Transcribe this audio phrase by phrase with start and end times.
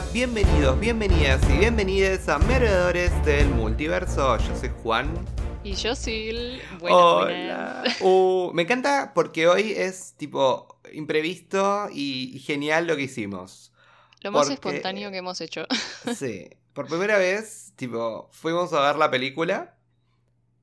[0.00, 4.38] hola, bienvenidos, bienvenidas y bienvenidas a Merodeadores del Multiverso.
[4.38, 5.12] Yo soy Juan.
[5.62, 6.62] Y yo Sil.
[6.80, 7.82] Hola.
[8.00, 13.72] Uh, me encanta porque hoy es tipo imprevisto y genial lo que hicimos.
[14.22, 15.66] Lo más espontáneo que hemos hecho.
[16.16, 16.48] Sí.
[16.72, 19.76] Por primera vez, tipo, fuimos a ver la película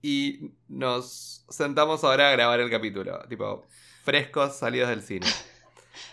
[0.02, 3.20] y nos sentamos ahora a grabar el capítulo.
[3.27, 3.66] Tipo,
[4.04, 5.27] frescos salidos del cine.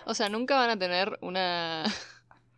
[0.07, 1.85] O sea, nunca van a tener una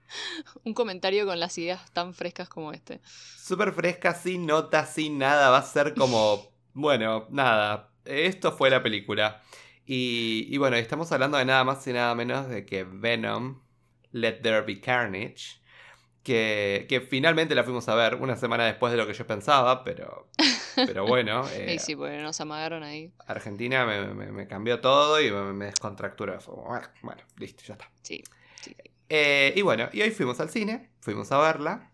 [0.65, 3.01] un comentario con las ideas tan frescas como este.
[3.05, 5.51] Súper fresca, sin notas, sin nada.
[5.51, 7.91] Va a ser como, bueno, nada.
[8.05, 9.43] Esto fue la película.
[9.85, 13.63] Y, y bueno, estamos hablando de nada más y nada menos de que Venom,
[14.13, 15.61] Let There Be Carnage.
[16.23, 19.85] Que, que, finalmente la fuimos a ver una semana después de lo que yo pensaba,
[19.85, 20.29] pero,
[20.75, 21.49] pero bueno.
[21.53, 23.13] Eh, sí, porque nos amagaron ahí.
[23.29, 26.37] Argentina me, me, cambió todo y me, me descontracturó.
[26.49, 27.89] Bueno, bueno, listo, ya está.
[28.03, 28.25] Sí.
[29.09, 31.93] Eh, y bueno, y hoy fuimos al cine, fuimos a verla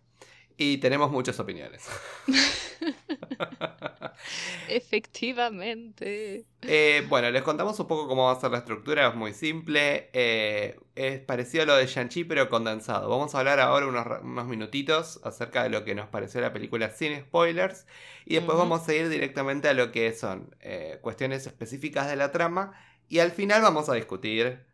[0.57, 1.87] y tenemos muchas opiniones.
[4.67, 6.45] Efectivamente.
[6.61, 10.09] Eh, bueno, les contamos un poco cómo va a ser la estructura, es muy simple.
[10.13, 13.09] Eh, es parecido a lo de Shang-Chi, pero condensado.
[13.09, 16.89] Vamos a hablar ahora unos, unos, minutitos acerca de lo que nos pareció la película
[16.89, 17.85] sin spoilers.
[18.25, 20.55] Y después vamos a ir directamente a lo que son
[21.01, 22.73] cuestiones específicas de la trama.
[23.09, 24.72] Y al final vamos a discutir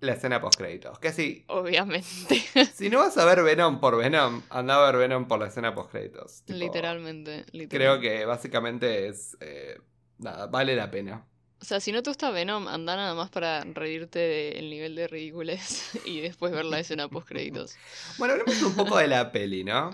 [0.00, 0.98] la escena post créditos.
[0.98, 1.44] Que sí.
[1.48, 2.42] Obviamente.
[2.74, 5.74] Si no vas a ver Venom por Venom, anda a ver Venom por la escena
[5.74, 6.42] post créditos.
[6.46, 9.36] literalmente, Creo que básicamente es.
[9.40, 9.78] Eh,
[10.18, 11.26] nada, vale la pena.
[11.60, 15.06] O sea, si no te gusta Venom, anda nada más para reírte del nivel de
[15.08, 17.76] ridículos y después ver la escena post créditos.
[18.16, 19.90] bueno, hablemos un poco de la peli, ¿no?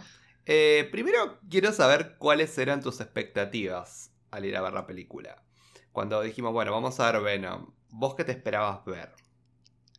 [0.48, 5.42] Eh, primero quiero saber cuáles eran tus expectativas al ir a ver la película.
[5.90, 9.11] Cuando dijimos, bueno, vamos a ver Venom, ¿vos qué te esperabas ver?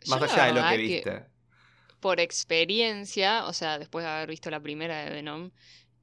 [0.07, 1.25] Más allá de lo que viste.
[1.99, 5.51] por experiencia, o sea, después de haber visto la primera de Venom,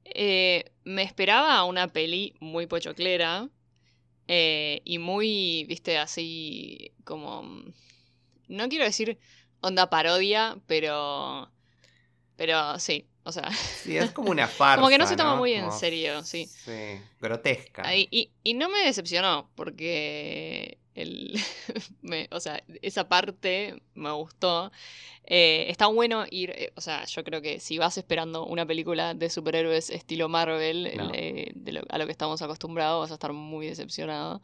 [0.05, 3.49] eh, me esperaba una peli muy pochoclera
[4.27, 7.63] eh, y muy, viste, así como...
[8.47, 9.17] No quiero decir
[9.61, 11.51] onda parodia, pero...
[12.35, 13.51] Pero sí, o sea...
[13.51, 16.45] Sí, es como una farsa, Como que no se toma muy en serio, sí.
[16.45, 17.95] Sí, grotesca.
[17.95, 21.37] Y, y no me decepcionó, porque el,
[22.31, 24.71] o sea, esa parte me gustó.
[25.25, 29.13] Eh, está bueno ir, eh, o sea, yo creo que si vas esperando una película
[29.13, 31.53] de superhéroes estilo Marvel, eh,
[31.89, 34.41] a lo que estamos acostumbrados, vas a estar muy decepcionado.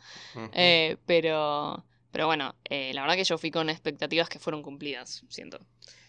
[1.05, 5.59] pero, pero bueno, la verdad que yo fui con expectativas que fueron cumplidas, siento.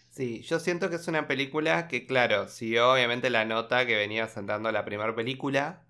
[0.09, 4.27] Sí, yo siento que es una película que, claro, siguió obviamente la nota que venía
[4.27, 5.85] sentando la primera película.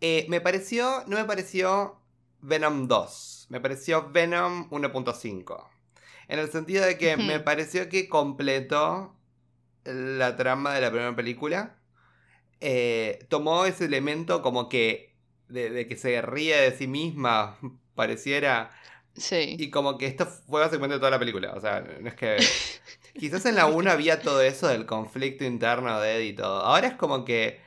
[0.00, 1.98] me pareció, no me pareció
[2.40, 3.46] Venom 2.
[3.50, 5.68] Me pareció Venom 1.5.
[6.28, 9.16] En el sentido de que me pareció que completó
[9.84, 11.76] la trama de la primera película.
[12.60, 15.14] Eh, tomó ese elemento como que
[15.48, 17.58] de, que se ríe de sí misma,
[17.94, 18.70] pareciera.
[19.16, 19.56] Sí.
[19.58, 21.52] Y como que esto fue básicamente toda la película.
[21.54, 22.36] O sea, no es que.
[23.18, 26.60] Quizás en la 1 había todo eso del conflicto interno de Eddie y todo.
[26.60, 27.60] Ahora es como que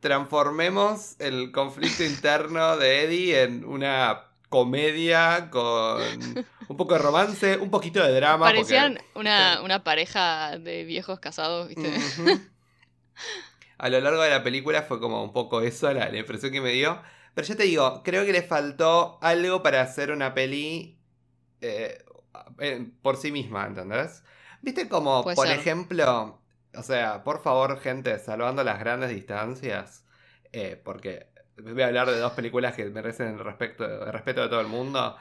[0.00, 6.00] transformemos el conflicto interno de Eddie en una comedia con
[6.68, 8.46] un poco de romance, un poquito de drama.
[8.46, 11.92] Parecían una, pareja de viejos casados, ¿viste?
[13.78, 16.72] A lo largo de la película fue como un poco eso, la, impresión que me
[16.72, 17.00] dio.
[17.34, 20.98] Pero ya te digo, creo que le faltó algo para hacer una peli
[21.60, 22.02] eh,
[23.02, 24.22] por sí misma, ¿entendés?
[24.62, 26.40] ¿Viste como, por ejemplo,
[26.76, 30.04] o sea, por favor, gente, salvando las grandes distancias,
[30.52, 31.26] eh, porque
[31.62, 34.66] voy a hablar de dos películas que merecen el, respeto, el respeto de todo el
[34.66, 35.16] mundo.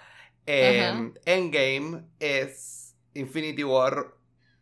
[0.46, 4.14] Em, Endgame es Infinity War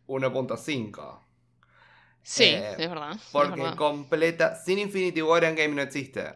[0.06, 1.20] 1.5.
[2.22, 3.16] Sí, eh, es verdad.
[3.32, 4.56] Porque completa.
[4.56, 6.34] Sin Infinity War, Endgame no existe.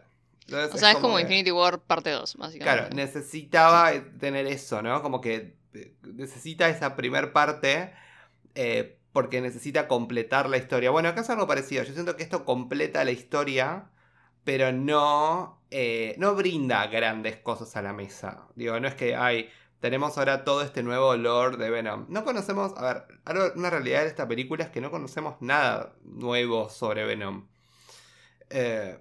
[0.51, 2.81] o sea, es como, Infinity War parte 2, básicamente.
[2.81, 5.01] Claro, necesitaba tener eso, ¿no?
[5.01, 7.93] Como que eh, necesita esa primer parte.
[9.11, 10.91] Porque necesita completar la historia.
[10.91, 11.83] Bueno, acá es algo parecido.
[11.83, 13.89] Yo siento que esto completa la historia,
[14.43, 18.47] pero no, eh, no brinda grandes cosas a la mesa.
[18.55, 22.05] Digo, no es que hay, tenemos ahora todo este nuevo lore de Venom.
[22.09, 26.69] No conocemos, a ver, una realidad de esta película es que no conocemos nada nuevo
[26.69, 27.47] sobre Venom.
[28.49, 28.97] Eh,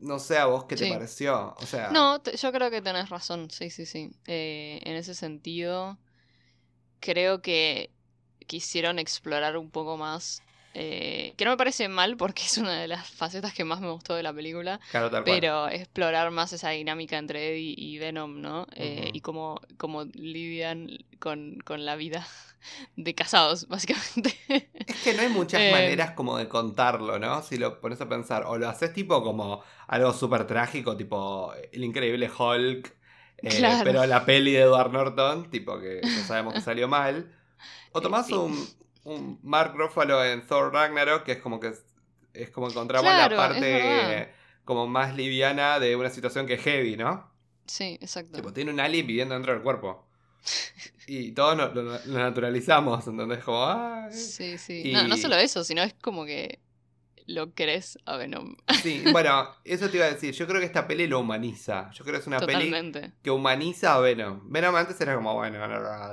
[0.00, 1.54] no sé a vos qué te pareció.
[1.58, 1.90] O sea...
[1.90, 4.10] No, yo creo que tenés razón, sí, sí, sí.
[4.26, 5.98] Eh, en ese sentido,
[7.00, 7.92] creo que
[8.48, 10.42] quisieron explorar un poco más
[10.74, 13.90] eh, que no me parece mal porque es una de las facetas que más me
[13.90, 15.40] gustó de la película, Claro, tal cual.
[15.40, 18.66] pero explorar más esa dinámica entre Eddie y Venom, ¿no?
[18.74, 19.10] Eh.
[19.12, 22.26] Y cómo, cómo lidian con, con la vida
[22.96, 24.36] de casados, básicamente.
[24.86, 27.42] Es que no hay muchas Eh, maneras como de contarlo, ¿no?
[27.42, 28.44] Si lo pones a pensar.
[28.46, 32.96] O lo haces tipo como algo súper trágico, tipo El Increíble Hulk.
[33.38, 33.84] Claro.
[33.84, 37.32] Pero la peli de Edward Norton, tipo que ya sabemos que salió mal.
[37.92, 38.34] O Eh, tomás sí.
[38.34, 38.68] un,
[39.04, 41.72] un Mark Ruffalo en Thor Ragnarok, que es como que
[42.34, 44.32] es, como encontramos Claro, la parte eh,
[44.64, 47.30] como más liviana de una situación que es heavy, ¿no?
[47.66, 48.36] Sí, exacto.
[48.36, 50.04] Tipo, tiene un alien viviendo dentro del cuerpo.
[51.06, 53.42] Y todos no- lo, lo naturalizamos, ¿entendés?
[53.42, 54.82] Como, ah, Sí, sí.
[54.86, 56.60] Y- No, no solo eso, sino es como que
[57.28, 58.56] lo querés a Venom.
[58.82, 60.34] Sí, bueno, eso te iba a decir.
[60.34, 61.90] Yo creo que esta peli lo humaniza.
[61.92, 63.12] Yo creo que es una peli Totalmente.
[63.22, 64.40] que humaniza a Venom.
[64.50, 65.58] Venom antes era como, bueno,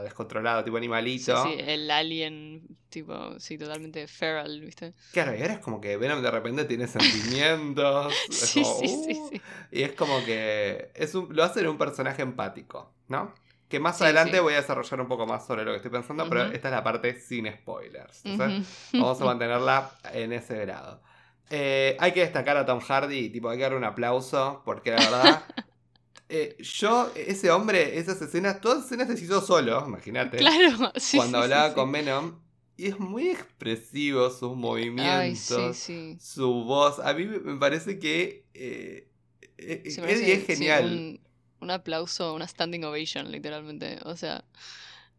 [0.04, 1.44] descontrolado, tipo Sí, animalito.
[1.44, 4.94] sí, el alien, tipo, sí, totalmente feral, ¿viste?
[5.14, 8.14] Claro, y ahora es como que Venom de repente tiene sentimientos.
[8.30, 9.42] Sí, como, sí, sí, uh, sí.
[9.72, 13.34] Y es como que es un, lo hacen un personaje empático, ¿no?
[13.68, 14.40] Que más Sí, adelante sí.
[14.40, 16.84] voy a desarrollar un poco más sobre lo que estoy pensando, pero esta es la
[16.84, 18.26] parte sin spoilers.
[18.26, 18.92] Entonces.
[18.94, 21.02] Vamos a mantenerla en ese grado.
[21.50, 24.98] Eh, hay que destacar a Tom Hardy, tipo, hay que darle un aplauso, porque la
[24.98, 25.44] verdad,
[26.30, 31.18] eh, yo, ese hombre, esas escenas, todas las escenas las hizo solo, imagínate, Claro, sí.
[31.18, 31.92] cuando hablaba con.
[31.92, 32.40] Venom,
[32.78, 36.18] y es muy expresivo sus Ay, movimientos, sí, sí.
[36.20, 37.00] su voz.
[37.00, 39.08] A mí me parece que eh,
[39.58, 41.22] eh, Se Eddie es sí, genial.
[41.66, 44.00] Un, aplauso, una standing ovation, literalmente.
[44.06, 44.46] O sea,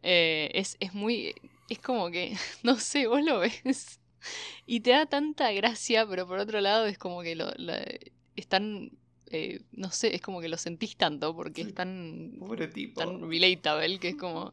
[0.02, 1.34] eh, es, es muy.
[1.68, 4.00] Es como que, no sé, vos lo ves
[4.66, 7.84] y te da tanta gracia, pero por otro lado es como que lo, la-
[8.36, 8.90] es tan.
[9.30, 11.68] eh, no sé, es como que lo sentís tanto porque Sí.
[11.68, 13.00] es tan, Pobre tipo.
[13.00, 14.52] tan relatable que es como.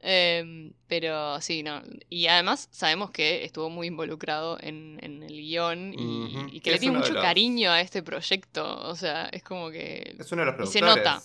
[0.00, 1.82] Em, pero sí, no.
[2.08, 6.60] Y además sabemos que estuvo muy involucrado en, en el guion y, Ujú, y que
[6.60, 8.78] que le es tiene mucho los- cariño a este proyecto.
[8.88, 10.16] O sea, es como que.
[10.18, 11.04] Es uno de los y se productores.
[11.12, 11.22] nota.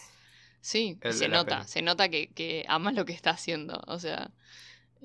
[0.62, 3.82] Sí, y se nota, se nota que, que amas lo que está haciendo.
[3.88, 4.32] O sea,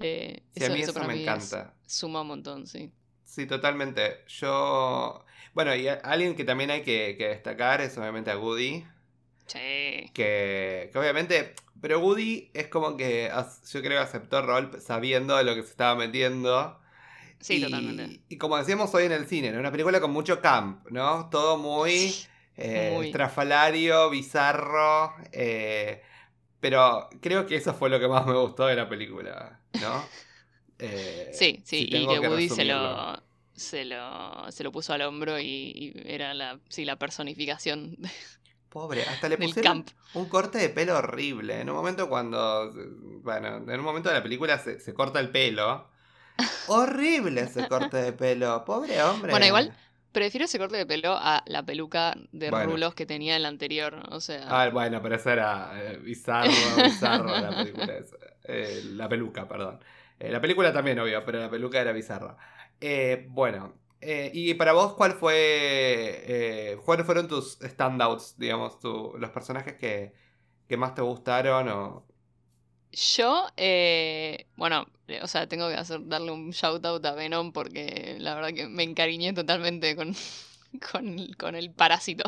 [0.00, 1.74] eh, Sí, a mí eso, para me mí es- encanta.
[1.86, 2.92] suma un montón, sí.
[3.24, 4.24] Sí, totalmente.
[4.28, 5.24] Yo.
[5.54, 8.84] Bueno, y a- alguien que también hay que, que destacar es obviamente a Woody.
[9.48, 10.10] Sí.
[10.12, 11.54] Que, que obviamente.
[11.80, 13.30] Pero Woody es como que
[13.72, 16.78] yo creo que aceptó el rol sabiendo de lo que se estaba metiendo.
[17.40, 18.20] Sí, y, totalmente.
[18.28, 19.60] Y como decíamos hoy en el cine, ¿no?
[19.60, 21.28] una película con mucho camp, ¿no?
[21.30, 22.14] Todo muy,
[22.56, 23.06] eh, Muy.
[23.06, 25.14] estrafalario, bizarro.
[25.32, 26.02] eh,
[26.60, 30.04] pero creo que eso fue lo que más me gustó de la película, ¿no?
[30.80, 33.22] Eh, Sí, sí, si y que Woody se lo,
[33.54, 38.10] se lo se lo puso al hombro y, y era la, sí, la personificación de-
[38.78, 39.84] Pobre, hasta le pusieron
[40.14, 41.60] un corte de pelo horrible.
[41.60, 42.72] En un momento cuando.
[43.22, 45.88] Bueno, en un momento de la película se, se corta el pelo.
[46.68, 48.64] Horrible ese corte de pelo.
[48.64, 49.30] Pobre hombre.
[49.32, 49.74] Bueno, igual,
[50.12, 52.72] Prefiero ese corte de pelo a la peluca de Bueno.
[52.72, 54.02] rulos que tenía en la anterior.
[54.10, 56.50] O sea, Ah, bueno, pero eso era eh, bizarro,
[56.82, 57.94] bizarro la película.
[57.96, 58.16] esa.
[58.44, 59.80] Eh, la peluca, perdón.
[60.18, 62.36] Eh, la película también, obvio, pero la peluca era bizarra.
[62.80, 65.34] Eh, bueno, eh, y para vos, ¿cuál fue.
[66.72, 70.12] eh, ¿Cuáles fueron tus standouts, digamos, tu- los personajes que,
[70.68, 72.04] que más te gustaron?
[72.92, 77.52] Yo, eh, bueno, eh, o sea, tengo que hacer, darle un shout out a Venom
[77.52, 80.14] porque la verdad que me encariñé totalmente con,
[80.92, 82.24] con, con el parásito.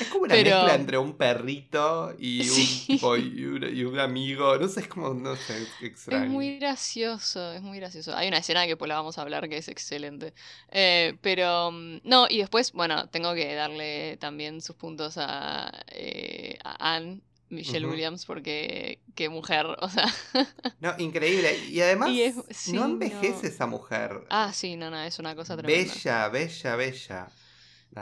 [0.00, 2.84] Es como una Pero- mezcla entre un perrito y un, Sí.
[2.86, 4.56] tipo, y, un, y un amigo.
[4.58, 6.24] No sé, es como, no sé, extraño.
[6.24, 8.14] Es muy gracioso, es muy gracioso.
[8.16, 10.34] Hay una escena que pues la vamos a hablar que es excelente.
[10.70, 16.58] Eh, pero, mm, no, y después, bueno, tengo que darle también sus puntos a, eh,
[16.64, 17.20] a Anne,
[17.52, 17.86] Michelle.
[17.86, 20.06] Williams, porque qué mujer, o sea.
[20.80, 21.56] No, increíble.
[21.70, 23.48] Y además, Y es- sí, no envejece no.
[23.48, 24.24] esa mujer.
[24.30, 25.92] Ah, sí, no, no, es una cosa tremenda.
[25.94, 27.28] Bella, bella, bella.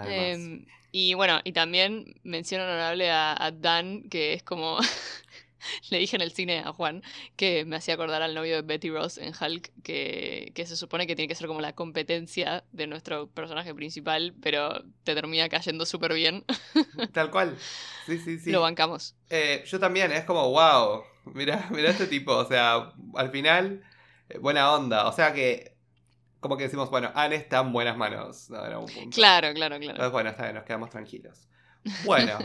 [0.06, 4.78] Em, y bueno, y también mención honorable a, a Dan, que es como.
[5.90, 7.02] Le dije en el cine a Juan
[7.36, 11.06] que me hacía acordar al novio de Betty Ross en Hulk, que, que se supone
[11.06, 15.86] que tiene que ser como la competencia de nuestro personaje principal, pero te termina cayendo
[15.86, 16.44] súper bien.
[17.12, 17.56] Tal cual.
[18.06, 18.50] Sí, sí, sí.
[18.50, 19.14] Lo bancamos.
[19.28, 21.02] Eh, yo también, es como, wow.
[21.34, 22.34] Mira, mira este tipo.
[22.34, 23.82] O sea, al final,
[24.28, 25.06] eh, buena onda.
[25.06, 25.76] O sea que,
[26.40, 28.50] como que decimos, bueno, Anne está en buenas manos.
[28.50, 28.86] ¿no?
[28.86, 29.10] Punto.
[29.14, 29.90] Claro, claro, claro.
[29.90, 31.46] Entonces, bueno, está bien, nos quedamos tranquilos.
[32.04, 32.38] Bueno,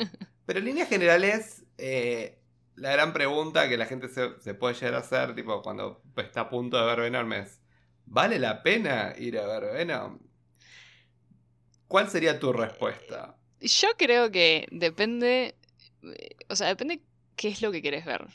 [0.45, 2.39] pero en líneas generales, eh,
[2.75, 6.41] la gran pregunta que la gente se, se puede llegar a hacer, tipo, cuando está
[6.41, 7.61] a punto de ver Venom es,
[8.05, 10.19] ¿vale la pena ir a ver Venom?
[11.87, 13.39] ¿Cuál sería tu respuesta?
[13.59, 15.57] Yo creo que depende.
[16.03, 17.03] eh, O sea, depende
[17.35, 18.27] qué es lo que querés ver.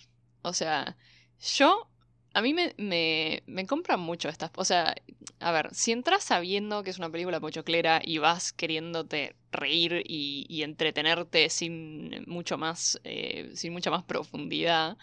[0.42, 0.96] O sea,
[1.38, 1.89] yo
[2.32, 4.50] a mí me, me, me compran mucho estas.
[4.56, 4.94] O sea,
[5.40, 10.46] a ver, si entras sabiendo que es una película pochoclera y vas queriéndote reír y,
[10.48, 14.96] y entretenerte sin mucho más, eh, sin mucha más profundidad,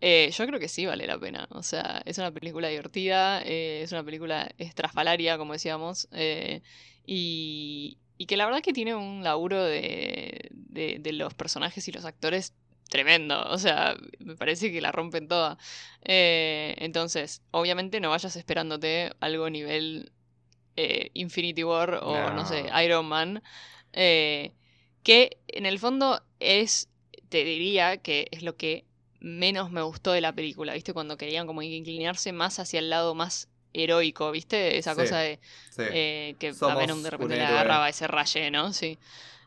[0.00, 1.48] eh, yo creo que sí vale la pena.
[1.50, 6.62] O sea, es una película divertida, eh, es una película estrafalaria, como decíamos, eh,
[7.06, 11.92] y, y que la verdad que tiene un laburo de, de, de los personajes y
[11.92, 12.54] los actores
[12.88, 13.42] tremendo.
[13.50, 15.58] O sea, me parece que la rompen toda.
[16.02, 20.12] Eh, entonces, obviamente no vayas esperándote algo a nivel
[20.76, 22.46] eh, Infinity War o, no, No.
[22.46, 23.42] sé, Iron Man.
[23.92, 24.52] eh,
[25.02, 26.88] que en el fondo es,
[27.28, 28.84] te diría que es lo que
[29.20, 30.92] menos me gustó de la película, ¿viste?
[30.92, 34.76] Cuando querían como inclinarse más hacia el lado más heroico, ¿viste?
[34.78, 35.40] Esa Sí, cosa de
[35.70, 35.82] Sí.
[36.38, 38.72] que a Somos Venom de repente le agarraba ese raye, ¿no?
[38.72, 38.98] Sí.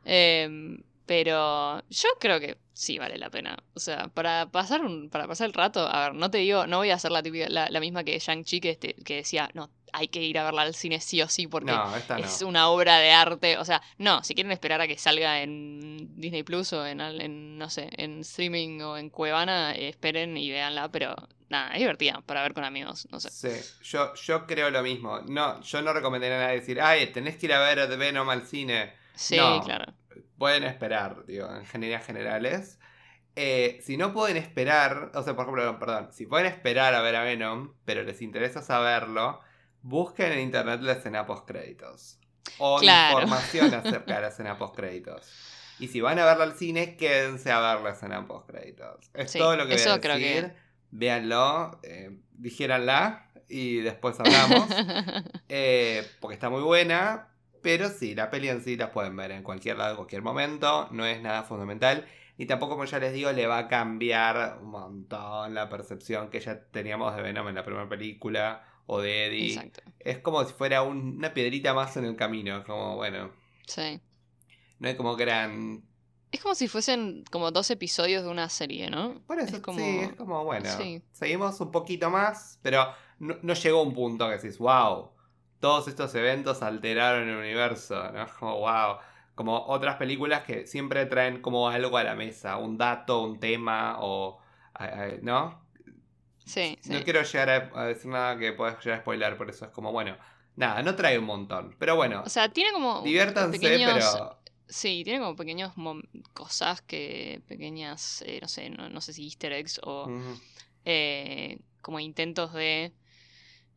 [0.06, 3.58] Em, pero yo creo que sí vale la pena.
[3.76, 6.78] O sea, para pasar un, para pasar el rato, a ver, no te digo, no
[6.78, 9.70] voy a hacer la típica, la, la misma que Shang-Chi que, este- que decía, no,
[9.94, 12.26] hay que ir a verla al cine sí o sí porque no, esta no.
[12.26, 13.58] es una obra de arte.
[13.58, 17.22] O sea, no, si quieren esperar a que salga en Disney Plus o en, al-
[17.22, 21.16] en, no sé, en streaming o en Cuevana, eh, esperen y véanla, pero
[21.50, 23.30] nada, es divertida para ver con amigos, no sé.
[23.30, 23.50] Sí,
[23.84, 25.20] yo, yo creo lo mismo.
[25.28, 28.30] No, yo no recomendaría a nadie decir, ay, tenés que ir a ver The Venom
[28.30, 28.94] al cine.
[29.16, 29.62] Sí, No.
[29.64, 29.94] claro.
[30.42, 32.80] Pueden esperar, digo, en general generales.
[33.36, 37.16] Eh, si no pueden esperar, o sea, por ejemplo, perdón, si pueden esperar a ver
[37.16, 39.40] a Venom, pero les interesa saberlo,
[39.84, 42.18] busquen en internet la escena post créditos.
[42.58, 43.20] O Claro.
[43.22, 45.32] información acerca de la escena post créditos.
[45.78, 49.12] Y si van a verla al cine, quédense a ver la escena post créditos.
[49.14, 50.44] Es Sí, todo lo que voy a creo decir.
[50.48, 50.56] que-
[50.90, 54.68] Véanlo, eh, dijéranla y después hablamos.
[55.54, 57.28] Eh, porque está muy buena.
[57.62, 60.88] Pero sí, la peli en sí la pueden ver en cualquier lado, en cualquier momento.
[60.92, 62.06] No es nada fundamental.
[62.38, 66.40] Y tampoco, como ya les digo, le va a cambiar un montón la percepción que
[66.40, 68.66] ya teníamos de Venom en la primera película.
[68.88, 69.54] O de Eddie.
[69.54, 69.82] Exacto.
[70.00, 72.64] Es como si fuera un- una piedrita más en el camino.
[72.66, 73.32] Como, bueno,
[73.68, 74.02] Sí.
[74.80, 75.84] no es como gran...
[76.32, 79.22] Es como si fuesen como dos episodios de una serie, ¿no?
[79.28, 81.02] Por eso, Es como- sí, es como, bueno, sí.
[81.12, 82.88] seguimos un poquito más, pero
[83.20, 85.12] no, no llegó a un punto que decís, wow,
[85.62, 88.28] todos estos eventos alteraron el universo, ¿no?
[88.38, 88.98] Como, wow.
[89.36, 93.98] Como otras películas que siempre traen como algo a la mesa, un dato, un tema,
[94.02, 94.42] o...
[95.22, 95.64] ¿No?
[96.46, 96.92] Sí, sí.
[96.92, 99.92] No quiero llegar a, decir nada que pueda llegar a spoiler, por eso es como,
[99.92, 100.18] bueno,
[100.56, 103.94] nada, no trae un montón, pero bueno, O sea, tiene como diviértanse, pequeños...
[103.94, 104.38] pero...
[104.68, 105.74] Sí, tiene como pequeños
[106.34, 107.42] cosas que...
[107.48, 110.10] Pequeñas, eh, no sé, no, no sé si easter eggs o
[110.86, 112.94] eh, como intentos de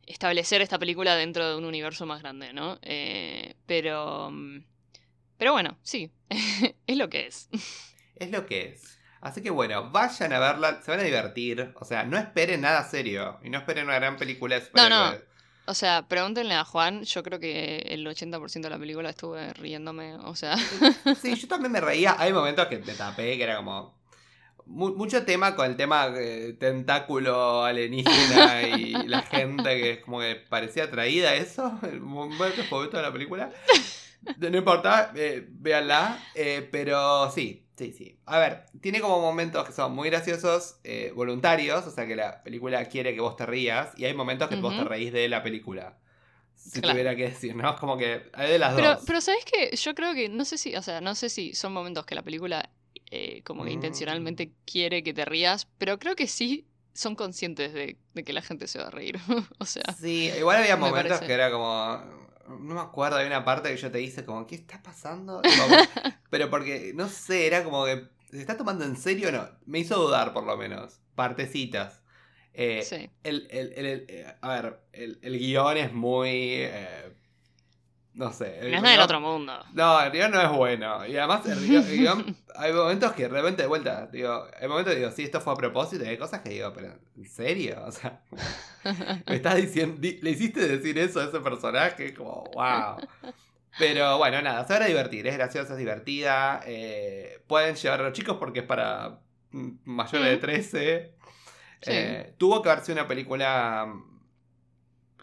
[0.07, 2.79] establecer esta película dentro de un universo más grande, ¿no?
[2.81, 4.29] Eh, pero...
[4.31, 4.63] mm,
[5.37, 6.11] Pero bueno, sí,
[6.87, 7.49] es lo que es.
[8.15, 8.99] Es lo que es.
[9.21, 11.73] Así que bueno, vayan a verla, se van a divertir.
[11.79, 13.39] O sea, no esperen nada serio.
[13.43, 15.13] Y no esperen una gran película de No, no.
[15.67, 20.13] O sea, pregúntenle a Juan, yo creo que el 80% de la película estuve riéndome,
[20.15, 20.55] o sea...
[21.19, 22.15] Sí, yo también me reía.
[22.19, 23.95] Hay momentos que me tapé, que era como.
[24.65, 30.19] Mu- mucho tema con el tema eh, tentáculo alienígena y la gente que es como
[30.19, 31.79] que parecía atraída a eso.
[31.83, 33.51] El momento favorito de la película.
[34.37, 36.29] No importa, eh, véanla.
[36.33, 38.19] eh, pero sí, sí, sí.
[38.25, 42.43] A ver, tiene como momentos que son muy graciosos, eh, voluntarios, o sea que la
[42.43, 45.41] película quiere que vos te rías, y hay momentos que vos te reís de la
[45.43, 45.97] película.
[46.55, 46.93] Si Claro.
[46.93, 47.69] tuviera que decir, ¿no?
[47.73, 49.03] Es como que hay de las Pero, dos.
[49.05, 49.75] pero ¿sabes qué?
[49.75, 52.23] Yo creo que, no sé si, o sea, no sé si son momentos que la
[52.23, 52.69] película
[53.15, 53.73] eh, como que Mm.
[53.73, 58.41] intencionalmente quiere que te rías, pero creo que sí son conscientes de, de que la
[58.41, 59.17] gente se va a reír.
[59.59, 61.27] o sea, Sí, igual había me momentos parece.
[61.27, 62.25] que era como.
[62.47, 65.41] No me acuerdo, hay una parte que yo te hice como, ¿qué está pasando?
[66.29, 68.07] Pero porque, no sé, era como que.
[68.31, 69.47] ¿Se está tomando en serio o no?
[69.65, 70.99] Me hizo dudar, por lo menos.
[71.15, 72.01] Partecitas.
[72.53, 73.09] Eh, sí.
[73.23, 76.29] el, el- el- el- eh, a ver, el, el guion es muy.
[76.31, 77.13] eh,
[78.15, 78.59] no sé.
[78.59, 79.53] el No es del otro mundo.
[79.73, 81.05] No, el guion no es bueno.
[81.05, 84.93] Y además, el guion, el guión- hay momentos que realmente de vuelta, digo, hay momentos
[84.93, 87.83] que digo, sí, esto fue a propósito, y hay cosas que digo, pero ¿en serio?
[87.85, 88.21] O sea,
[89.27, 92.97] me estás diciendo, di- le hiciste decir eso a ese personaje, como, wow.
[93.77, 96.61] Pero bueno, nada, se van a divertir, es graciosa, es divertida.
[96.65, 99.19] eh, pueden llevar a los chicos porque es para
[99.51, 100.39] mayores de Mm.
[100.39, 101.15] 13.
[101.81, 101.91] Sí.
[101.91, 104.21] Eh, tuvo que verse una película mm,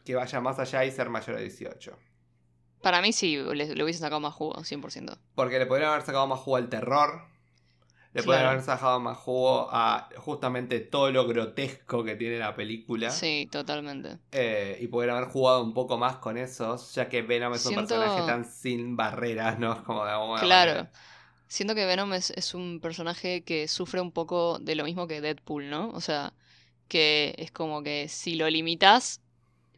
[0.04, 1.98] que vaya más allá y ser mayor de 18.
[2.82, 5.16] Para mí sí, le, le hubiesen sacado más jugo, 100%.
[5.34, 7.22] Porque le podrían haber sacado más jugo al terror.
[8.14, 13.10] Le podrían haber sacado más jugo a justamente todo lo grotesco que tiene la película.
[13.10, 14.18] Sí, totalmente.
[14.32, 17.74] Eh, y podrían haber jugado un poco más con esos, ya que Venom es un
[17.74, 19.82] personaje tan sin barreras, ¿no?
[19.84, 20.72] Como de alguna Claro.
[20.72, 20.92] manera.
[21.48, 25.20] Siento que Venom es, es un personaje que sufre un poco de lo mismo que
[25.20, 25.90] Deadpool, ¿no?
[25.90, 26.32] O sea,
[26.88, 29.20] que es como que si lo limitas,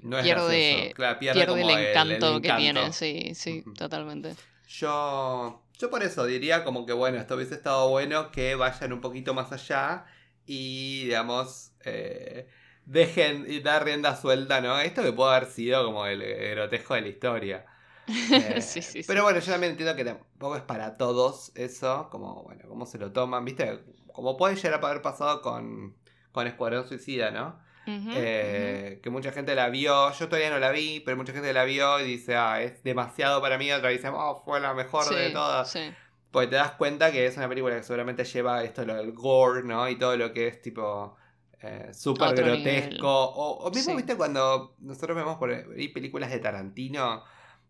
[0.02, 0.92] No es Pierde-.
[0.94, 2.92] Claro, pierde, pierde el encanto, que tiene.
[2.92, 4.34] Sí, sí, totalmente.
[4.68, 9.00] Yo, yo por eso diría como que bueno, esto hubiese estado bueno que vayan un
[9.00, 10.04] poquito más allá
[10.46, 12.48] y digamos eh,
[12.86, 14.78] dejen y dar rienda suelta, ¿no?
[14.78, 16.22] Esto que puede haber sido como el,
[16.54, 17.66] grotesco de la historia.
[18.06, 19.04] Eh, Sí, sí, sí.
[19.06, 22.98] Pero bueno, yo también entiendo que tampoco es para todos eso, como bueno, cómo se
[22.98, 23.80] lo toman, ¿viste?
[24.12, 25.96] Como puede llegar a haber pasado con,
[26.30, 27.58] con Escuadrón Suicida, ¿no?
[27.86, 31.64] Eh, que mucha gente la vio, yo todavía no la vi, pero mucha gente la
[31.64, 35.30] vio y dice, ah, es demasiado para mí, otra dice, oh, fue la mejor de
[35.30, 35.70] todas.
[35.70, 35.92] sí.
[36.30, 39.62] Porque te das cuenta que es una película que seguramente lleva esto, lo del gore,
[39.62, 39.88] ¿no?
[39.88, 41.16] Y todo lo que es tipo
[41.62, 42.88] eh, súper grotesco.
[42.90, 42.98] nivel.
[43.04, 43.96] O, o mismo, Sí.
[43.98, 47.22] viste, cuando nosotros vemos por ahí películas de Tarantino,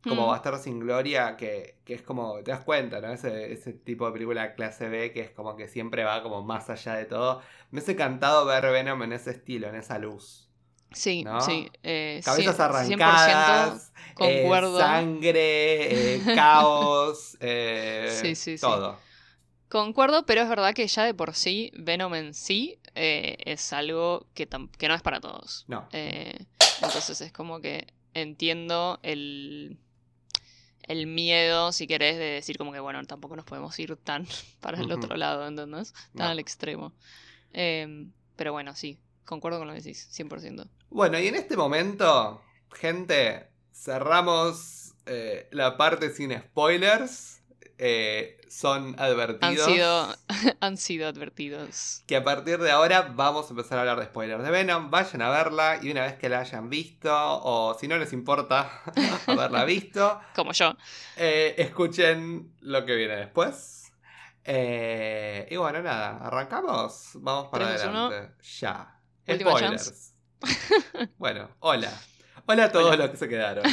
[0.04, 0.30] como Mm.
[0.30, 3.12] Bastardo sin Gloria, que, que es como, te das cuenta, ¿no?
[3.12, 6.70] Ese, ese tipo de película clase B que es como que siempre va como más
[6.70, 7.40] allá de todo.
[7.70, 10.48] Me hace encantado ver Venom en ese estilo, en esa luz.
[10.92, 11.40] Sí, ¿no?
[11.40, 11.68] sí.
[11.82, 14.78] eh, Cabezas cien- 100% arrancadas, eh, concuerdo.
[14.78, 18.60] sangre, eh, caos, eh, Sí, sí, sí.
[18.60, 18.96] todo.
[19.68, 24.26] Concuerdo, pero es verdad que ya de por sí, Venom en sí eh, es algo
[24.34, 24.46] que,
[24.78, 25.64] que no es para todos.
[25.66, 25.88] No.
[25.92, 26.46] Eh,
[26.80, 29.78] entonces es como que entiendo el,
[30.88, 34.26] el miedo, si querés, de decir como que, bueno, tampoco nos podemos ir tan
[34.60, 35.92] para el otro lado, ¿entendés?
[36.14, 36.32] Tan No.
[36.32, 36.92] al extremo.
[37.52, 40.66] Em, pero bueno, sí, concuerdo con lo que decís, 100%.
[40.90, 47.40] Bueno, y en este momento, gente, cerramos eh, la parte sin spoilers.
[47.78, 50.14] Eh, son Han advertidos sido,
[50.60, 52.02] han sido advertidos.
[52.06, 54.90] que a partir de ahora vamos a empezar a hablar de spoilers de Venom.
[54.90, 58.70] Vayan a verla y una vez que la hayan visto, o si no les importa
[59.26, 60.76] haberla visto, Como yo.
[61.16, 63.92] eh, escuchen lo que viene después.
[64.44, 67.10] Eh, y bueno, nada, arrancamos.
[67.14, 68.06] Vamos para dos, uno.
[68.06, 68.34] adelante.
[68.60, 69.00] Ya.
[69.26, 70.14] Última Spoilers.
[71.18, 71.90] bueno, hola.
[72.46, 72.96] Hola a todos Hola.
[73.04, 73.64] los que se quedaron.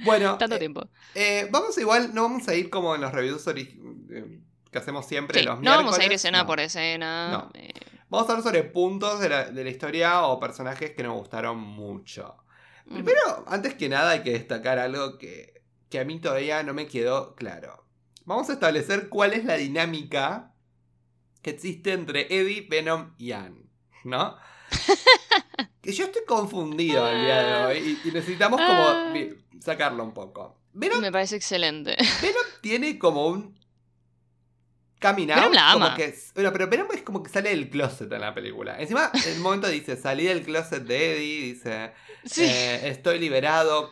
[0.00, 0.88] Bueno, Tanto eh, tiempo.
[1.14, 5.40] eh, vamos igual, no vamos a ir como en los reviews eh, que hacemos siempre
[5.40, 6.46] Sí, los no vamos a ir escena no.
[6.46, 7.30] por escena.
[7.30, 7.50] No.
[7.54, 7.72] eh,
[8.08, 11.58] Vamos a hablar sobre puntos de la, de la historia o personajes que nos gustaron
[11.58, 12.36] mucho.
[12.86, 12.94] mm.
[12.94, 16.86] Primero, antes que nada, hay que destacar algo que, que a mí todavía no me
[16.86, 17.84] quedó claro.
[18.24, 20.52] Vamos a establecer cuál es la dinámica
[21.42, 23.62] que existe entre Eddie, Venom y Anne,
[24.04, 24.36] ¿no?
[25.86, 29.14] que yo estoy confundido el día de hoy y, y necesitamos como Ah.
[29.60, 30.58] sacarlo un poco.
[30.74, 31.96] Venom, Me parece excelente.
[32.20, 33.56] Venom tiene como un
[34.98, 38.34] Venom la como que bueno, pero Venom es como que sale del closet en la
[38.34, 38.80] película.
[38.80, 41.92] Encima, en el momento dice, salí del closet de Eddie, dice,
[42.24, 42.42] Sí.
[42.44, 43.90] eh, estoy liberado,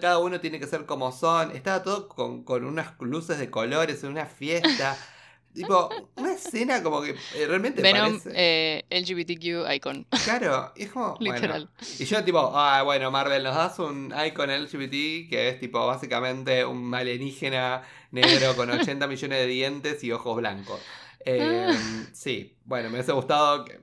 [0.00, 1.50] cada uno tiene que ser como son.
[1.56, 4.96] Estaba todo con, con unas luces de colores en una fiesta.
[5.52, 8.30] tipo, una escena como que eh, realmente Venom, parece.
[8.34, 10.06] eh, LGBTQ icon.
[10.24, 11.16] Claro, es como.
[11.20, 11.34] bueno.
[11.34, 11.70] Literal.
[11.98, 16.64] Y yo, tipo, ah, bueno, Marvel, nos das un icon LGBT que es, tipo, básicamente
[16.64, 20.80] un alienígena negro con 80 millones de dientes y ojos blancos.
[21.24, 21.68] Eh,
[22.12, 23.80] sí, bueno, me hubiese gustado que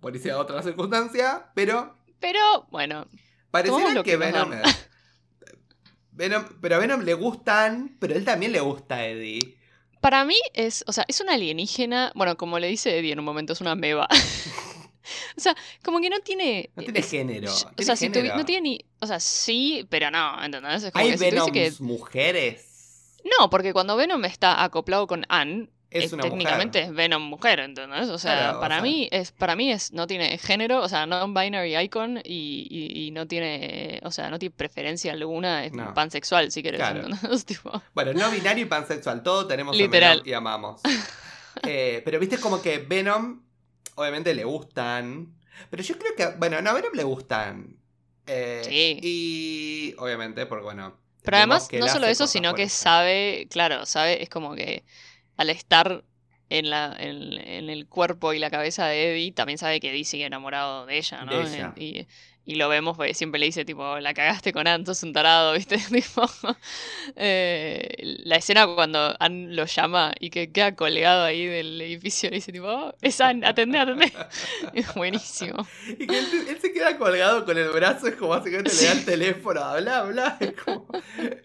[0.00, 3.06] policía otra circunstancia, pero Pero bueno,
[3.50, 4.50] Pareciera que, que Venom,
[6.12, 6.44] Venom.
[6.60, 9.56] Pero a Venom le gustan, pero él también le gusta a Eddie.
[10.04, 12.12] Para mí es, o sea, es una alienígena.
[12.14, 14.06] Bueno, como le dice Eddie en un momento, es una meba.
[15.36, 16.68] o sea, como que no tiene.
[16.76, 17.50] No tiene es- género.
[17.50, 18.84] o tiene sea, si tuvi- no tiene ni.
[19.00, 20.82] O sea, sí, pero no, ¿entendés?
[20.84, 21.82] Es como ¿Hay que si tuviese Venoms que.
[21.82, 22.66] mujeres?
[23.40, 26.90] No, porque cuando Venom está acoplado con Anne, Es una técnicamente mujer.
[26.90, 28.08] es Venom mujer, ¿entendés?
[28.08, 28.82] O sea, Claro, o para sea.
[28.82, 33.10] mí es, para mí es, no tiene género, o sea, non-binary icon y, y- y
[33.12, 35.94] no tiene, o sea, no tiene preferencia alguna, es No.
[35.94, 37.06] pansexual si querés, Claro.
[37.94, 40.18] Bueno, no binario y pansexual, todo tenemos Literal.
[40.18, 40.80] Venom y amamos.
[41.62, 43.40] Eh, pero viste como que Venom,
[43.94, 45.34] obviamente le gustan.
[45.70, 47.76] Pero yo creo que, bueno, no, a Venom le gustan.
[48.26, 48.98] Eh, Sí.
[49.00, 50.96] Y obviamente, porque bueno.
[51.22, 54.84] Pero además, no solo eso, sino que sabe, claro, sabe, es como que
[55.36, 56.04] al estar
[56.48, 60.04] en, la, en, en el cuerpo y la cabeza de Eddie, también sabe que Eddie
[60.04, 61.32] sigue enamorado de ella, ¿no?
[61.32, 61.72] De ella.
[61.76, 62.06] Y,
[62.46, 65.52] y lo vemos, porque siempre le dice, tipo, la cagaste con Ann, sos un tarado,
[65.54, 65.78] ¿viste?
[65.94, 66.28] Tipo,
[67.16, 72.36] eh, la escena cuando Ann lo llama y que queda colgado ahí del edificio, le
[72.36, 74.12] dice, tipo, oh, es Ann, atendé, atendé.
[74.74, 75.66] Es buenísimo.
[75.88, 78.92] Y que él, él se queda colgado con el brazo, es como básicamente le da
[78.92, 80.36] el teléfono, bla, bla.
[80.40, 80.86] Es como.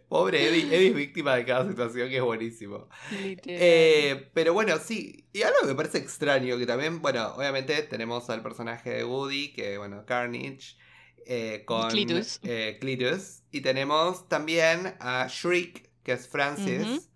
[0.08, 0.76] Pobre Eddie.
[0.76, 2.90] Eddie es víctima de cada situación, que es buenísimo.
[3.12, 5.28] Eh, pero bueno, sí.
[5.32, 9.54] Y algo que me parece extraño, que también, bueno, obviamente tenemos al personaje de Woody,
[9.54, 10.76] que, bueno, Carnage,
[11.32, 12.40] eh, con Cletus.
[12.44, 12.80] eh.
[13.52, 17.10] Y tenemos también a Shriek, que es Francis,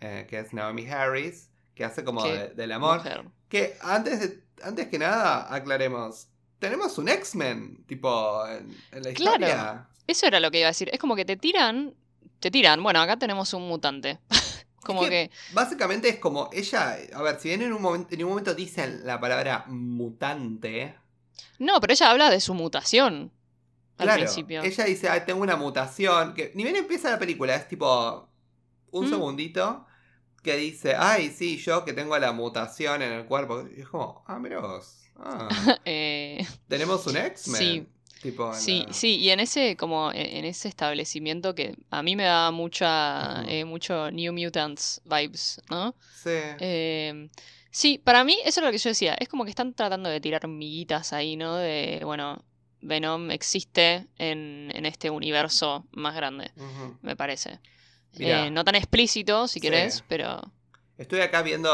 [0.00, 2.98] eh, que es Naomi Harris, que hace como de- del amor.
[2.98, 3.24] Mujer.
[3.48, 6.28] Que antes de antes que nada, aclaremos.
[6.58, 9.34] Tenemos un X-Men, tipo, en, en la Claro.
[9.46, 9.88] historia.
[10.06, 10.88] Eso era lo que iba a decir.
[10.92, 11.94] Es como que te tiran,
[12.40, 12.82] te tiran.
[12.82, 14.18] Bueno, acá tenemos un mutante.
[14.84, 18.14] como Es que- que, Básicamente es como ella, a ver, si bien en un momento,
[18.14, 20.94] en un momento dicen la palabra mutante,
[21.58, 23.32] No, pero ella habla de su mutación
[23.98, 24.62] al claro, principio.
[24.62, 28.28] ella dice, "Ay, tengo una mutación, que ni bien empieza la película, es tipo
[28.90, 29.08] un Mm.
[29.08, 29.86] segundito
[30.42, 33.64] que dice, ay, sí, yo que tengo la mutación en el cuerpo.
[33.74, 35.48] Y es como, ah, mira vos, ah,
[35.86, 37.56] Eh, tenemos un X-Men.
[37.58, 37.86] Sí.
[38.22, 42.24] Tipo, sí, la- sí, y en ese, como en ese establecimiento que a mí me
[42.24, 45.94] da mucha, eh, mucho New Mutants vibes, ¿no?
[46.22, 46.30] Sí.
[46.58, 47.28] Eh,
[47.70, 49.14] sí, para mí eso es lo que yo decía.
[49.20, 51.56] Es como que están tratando de tirar miguitas ahí, ¿no?
[51.56, 52.42] De, bueno,
[52.84, 56.52] Venom existe en, en este universo más grande,
[57.02, 57.60] me parece.
[58.18, 59.66] Eh, no tan explícito, si Sí.
[59.66, 60.40] querés, pero...
[60.96, 61.68] Estoy acá viendo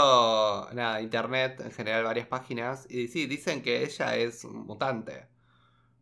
[0.73, 5.27] nada, internet, en general varias páginas, y sí, dicen que ella es mutante.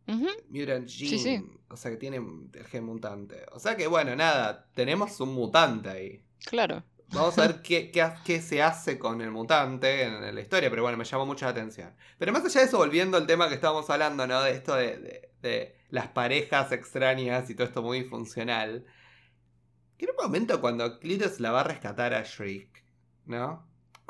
[0.07, 1.09] Ujú, Mutant Gene.
[1.09, 1.43] Sí, sí.
[1.69, 3.45] O sea que tiene el gen mutante.
[3.51, 6.23] O sea que bueno, nada, tenemos un mutante ahí.
[6.45, 6.83] claro.
[7.11, 7.91] Vamos a ver qué,
[8.23, 11.51] qué, se hace con el mutante en, la historia, pero bueno, me llamó mucho la
[11.51, 11.93] atención.
[12.17, 14.41] Pero más allá de eso, volviendo al tema que estábamos hablando, ¿no?
[14.41, 18.85] De esto de, de- de las parejas extrañas y todo esto muy funcional.
[19.97, 22.83] Que en un momento cuando Cletus la va a rescatar a Shriek,
[23.25, 23.65] ¿no?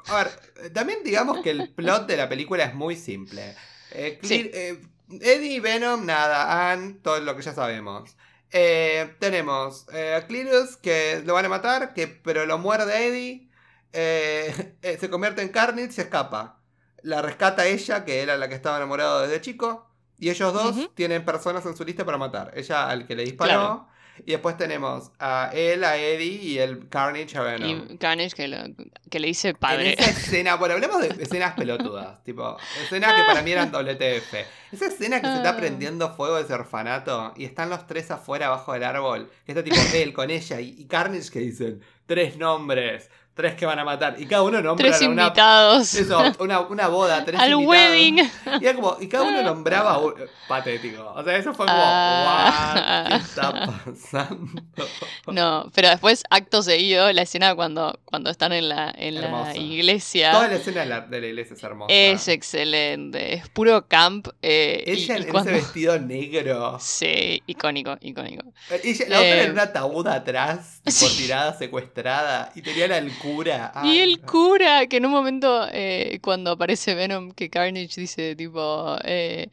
[0.07, 3.55] A ver, también digamos que el plot de la película es muy simple.
[3.91, 4.49] Eh, Sí.
[4.53, 8.15] eh, Eddie, Venom, nada, Anne, todo lo que ya sabemos.
[8.51, 13.49] Eh, tenemos eh, a Cletus que lo van a matar, que, pero lo muerde Eddie.
[13.93, 16.59] eh, se convierte en Carnage, se escapa.
[17.01, 19.89] La rescata ella, que era la que estaba enamorado desde chico.
[20.17, 22.51] Y ellos dos tienen personas en su lista para matar.
[22.55, 23.51] Ella al que le disparó.
[23.51, 23.87] Claro.
[24.25, 27.87] Y después tenemos a él, a Eddie y el Carnage a Venom.
[27.89, 28.63] Y Carnage que, lo-
[29.09, 29.93] que le dice En padre.
[29.93, 34.33] esa escena, bueno, hablemos de escenas pelotudas, tipo, escenas que para mí eran WTF.
[34.71, 35.57] Esa escena que se está Ah.
[35.57, 39.63] prendiendo fuego de ese orfanato y están los tres afuera abajo del árbol, que está
[39.63, 43.85] tipo él con ella y, y Carnage que dicen tres nombres, tres que van a
[43.85, 47.89] matar, y cada uno nombra Tres una, invitados eso, una, una boda, tres al invitados.
[47.89, 48.17] wedding.
[48.61, 50.13] Y, era como, y cada uno nombraba un-
[50.47, 51.13] patético.
[51.15, 53.05] O sea, eso fue como, Ah.
[53.07, 53.17] "What?
[53.17, 54.61] ¿Qué está pasando?
[55.27, 60.31] No, pero después, acto seguido, la escena cuando, cuando están en la, en la iglesia
[60.31, 61.93] Toda la escena de la, de la iglesia es hermosa.
[61.93, 63.35] es excelente.
[63.35, 64.27] Es puro camp.
[64.41, 66.77] eh, Ella y en cuando- ese vestido negro.
[66.79, 68.43] Sí, icónico, icónico.
[68.83, 71.17] Ella, la otra Eh, en un ataúd atrás, tipo sí.
[71.23, 72.51] tirada, secuestrada.
[72.55, 73.71] Y tenía al cura.
[73.83, 78.97] y el cura, que en un momento, eh, cuando aparece Venom, que Carnage dice, tipo,
[79.03, 79.49] eh,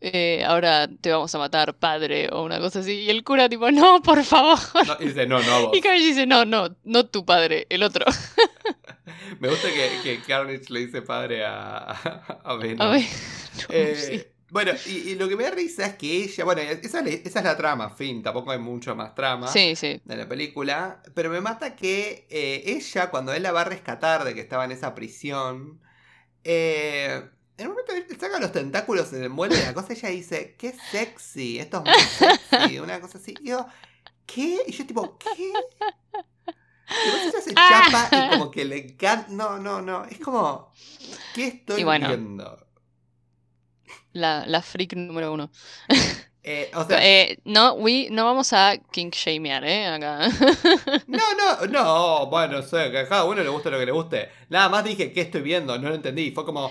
[0.00, 2.92] eh, ahora te vamos a matar, padre, o una cosa así.
[3.00, 4.58] Y el cura, tipo, no, por favor.
[4.86, 5.76] No, y dice, no, no, vos.
[5.76, 8.04] Y Carnage dice, no, no, no tu padre, el otro.
[9.40, 11.90] Me gusta que, que Carnage le dice padre a,
[12.44, 12.86] a Venom.
[12.86, 13.06] A ver, no,
[13.70, 14.26] Eh, sí.
[14.56, 17.10] Bueno, y, y lo que me da risa es que ella, bueno, esa, es la-
[17.10, 19.48] esa es la trama, fin, tampoco hay mucho más trama.
[19.48, 20.00] Sí, sí.
[20.02, 24.24] de la película, pero me mata que eh, ella, cuando él la va a rescatar
[24.24, 25.82] de que estaba en esa prisión,
[26.42, 27.22] eh,
[27.58, 30.72] en el momento él saca los tentáculos, se le envuelve la cosa, ella dice, qué
[30.90, 31.92] sexy, esto es muy
[32.48, 33.34] sexy, una cosa así.
[33.42, 33.66] Y yo,
[34.24, 34.60] ¿qué?
[34.66, 35.52] Y yo tipo, ¿qué?
[36.88, 40.70] Y ella se chapa y como que le encanta, no, no, no, es como,
[41.34, 42.08] ¿qué estoy bueno.
[42.08, 42.65] viendo?
[44.16, 45.50] La, la freak número uno.
[46.48, 49.86] Eh, o sea, Eh, no, we, no vamos a kink shamear, ¿eh?
[49.88, 50.28] Acá.
[51.08, 54.28] No, no, no, bueno, sé, que a cada uno le gusta lo que le guste.
[54.48, 55.76] Nada más dije, ¿qué estoy viendo?
[55.76, 56.30] No lo entendí.
[56.30, 56.68] Fue como,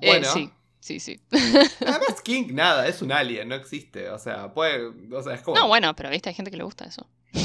[0.00, 0.26] Eh, Bueno.
[0.32, 0.50] sí,
[0.80, 1.20] sí, sí.
[1.30, 4.10] Además, King, nada, es un alien, no existe.
[4.10, 4.90] O sea, puede.
[5.14, 5.56] O sea, es como.
[5.56, 7.06] No, bueno, pero viste, hay gente que le gusta eso.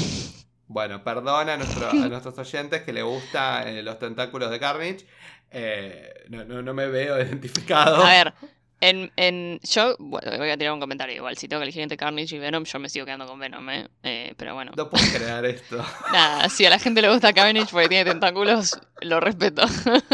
[0.70, 5.06] Bueno, perdona a, nuestro- a nuestros oyentes que le gustan los tentáculos de Carnage.
[5.50, 8.04] Eh, no, no, no me veo identificado.
[8.04, 8.34] A ver,
[8.80, 11.36] en, en, yo bueno, voy a tirar un comentario igual.
[11.36, 13.88] Si tengo que elegir entre Carnage y Venom, yo me sigo quedando con Venom, ¿eh?
[14.02, 14.72] Eh, pero bueno.
[14.76, 15.84] No puedo crear esto.
[16.12, 19.62] Nada, si a la gente le gusta Carnage porque tiene tentáculos, lo respeto.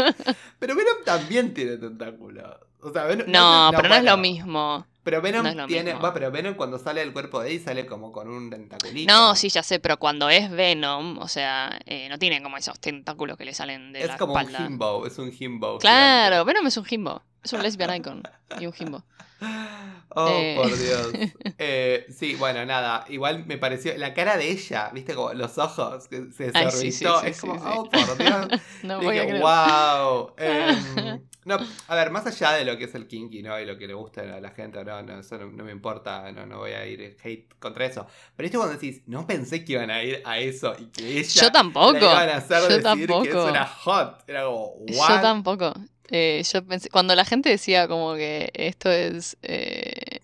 [0.59, 2.45] Pero Venom también tiene tentáculos.
[2.81, 4.85] O sea, Venom, No, pero no es lo mismo.
[5.03, 5.93] Pero Venom no es tiene.
[5.93, 9.11] Bueno, pero Venom cuando sale del cuerpo de ahí sale como con un tentaculito.
[9.11, 12.79] No, sí, ya sé, pero cuando es Venom, o sea, eh, no tiene como esos
[12.79, 15.77] tentáculos que le salen de Es la como un himbo, es un himbo.
[15.77, 17.21] Claro, Venom es un himbo.
[17.45, 18.23] Es un lesbian icon
[18.59, 19.03] y un himbo.
[20.17, 20.55] Oh, Eh.
[20.55, 21.31] por Dios.
[21.57, 23.03] Eh, sí, bueno, nada.
[23.09, 23.97] Igual me pareció.
[23.97, 27.21] La cara de ella, viste, como los ojos que se Ay, sí, sí, desorbitó.
[27.21, 28.47] sí, es como, oh, por Dios.
[28.83, 30.33] No voy a Dije, wow.
[30.37, 31.57] Em, no,
[31.89, 33.59] a ver, más allá de lo que es el kinky, ¿no?
[33.59, 36.31] Y lo que le gusta a la gente, no, no, eso no, no me importa,
[36.31, 38.07] no, no voy a ir hate contra eso.
[38.37, 41.41] Pero esto cuando decís, no pensé que iban a ir a eso y que ella
[41.41, 41.91] Yo tampoco.
[41.93, 43.23] la iban a hacer Yo decir que tampoco.
[43.25, 44.23] eso era hot.
[44.27, 45.21] Era como, Yo what?
[45.21, 45.73] tampoco.
[46.11, 50.19] Eh, yo pensé, cuando la gente decía como que esto es eh,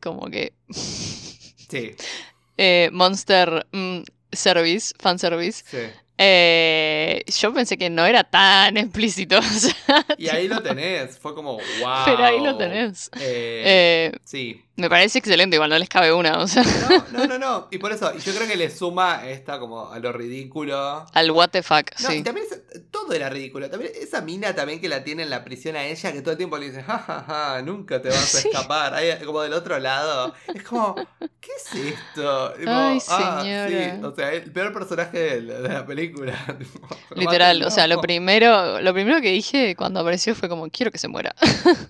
[0.00, 1.94] como que Sí,
[2.56, 4.00] eh, Monster mm,
[4.32, 5.92] Service, fan service, sí.
[6.18, 9.38] Eh, yo pensé que no era tan explícito.
[9.38, 11.62] o sea, Y ahí lo tenés, fue como, wow.
[12.04, 13.08] Pero ahí lo tenés.
[13.20, 14.62] Eh, eh, sí.
[14.76, 16.62] me parece excelente, igual no les cabe una, o sea,
[17.12, 17.68] No, no, no, no.
[17.70, 21.06] Y por eso, y yo creo que le suma esta como a lo ridículo.
[21.12, 22.22] al what the fuck, No, y sí.
[22.22, 23.70] también es- todo era ridículo.
[23.70, 26.36] También esa mina también que la tiene en la prisión a ella, que todo el
[26.36, 28.48] tiempo le dice, jajaja, nunca te vas a Sí.
[28.48, 28.94] escapar.
[28.94, 30.34] Ahí, como del otro lado.
[30.52, 30.94] Es como,
[31.40, 32.52] ¿qué es esto?
[32.66, 36.58] Ay, ah, sí, o sea, el peor personaje de la, de la película.
[37.14, 40.98] Literal, o sea, lo primero, lo primero que dije cuando apareció fue como, quiero que
[40.98, 41.34] se muera.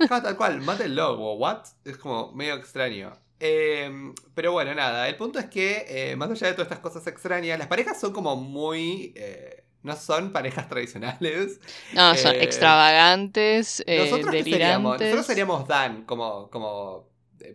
[0.07, 1.65] Claro, tal cual, mátenlo, o what?
[1.85, 3.13] Es como medio extraño.
[3.39, 7.07] Eh, pero bueno, nada, el punto es que, eh, más allá de todas estas cosas
[7.07, 9.13] extrañas, las parejas son como muy...
[9.17, 11.61] eh, no son parejas tradicionales.
[11.93, 14.99] No, son Eh, extravagantes, ¿Nosotros seríamos?
[15.01, 17.06] Nosotros seríamos Dan, como, como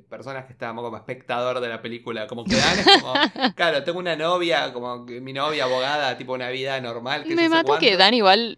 [0.10, 2.28] personas que estábamos como espectador de la película.
[2.28, 3.13] Como que Dan es como,
[3.56, 7.24] claro, tengo una novia, como que mi novia abogada, tipo una vida normal.
[7.24, 7.98] Que Me mata que.
[7.98, 8.58] Dan igual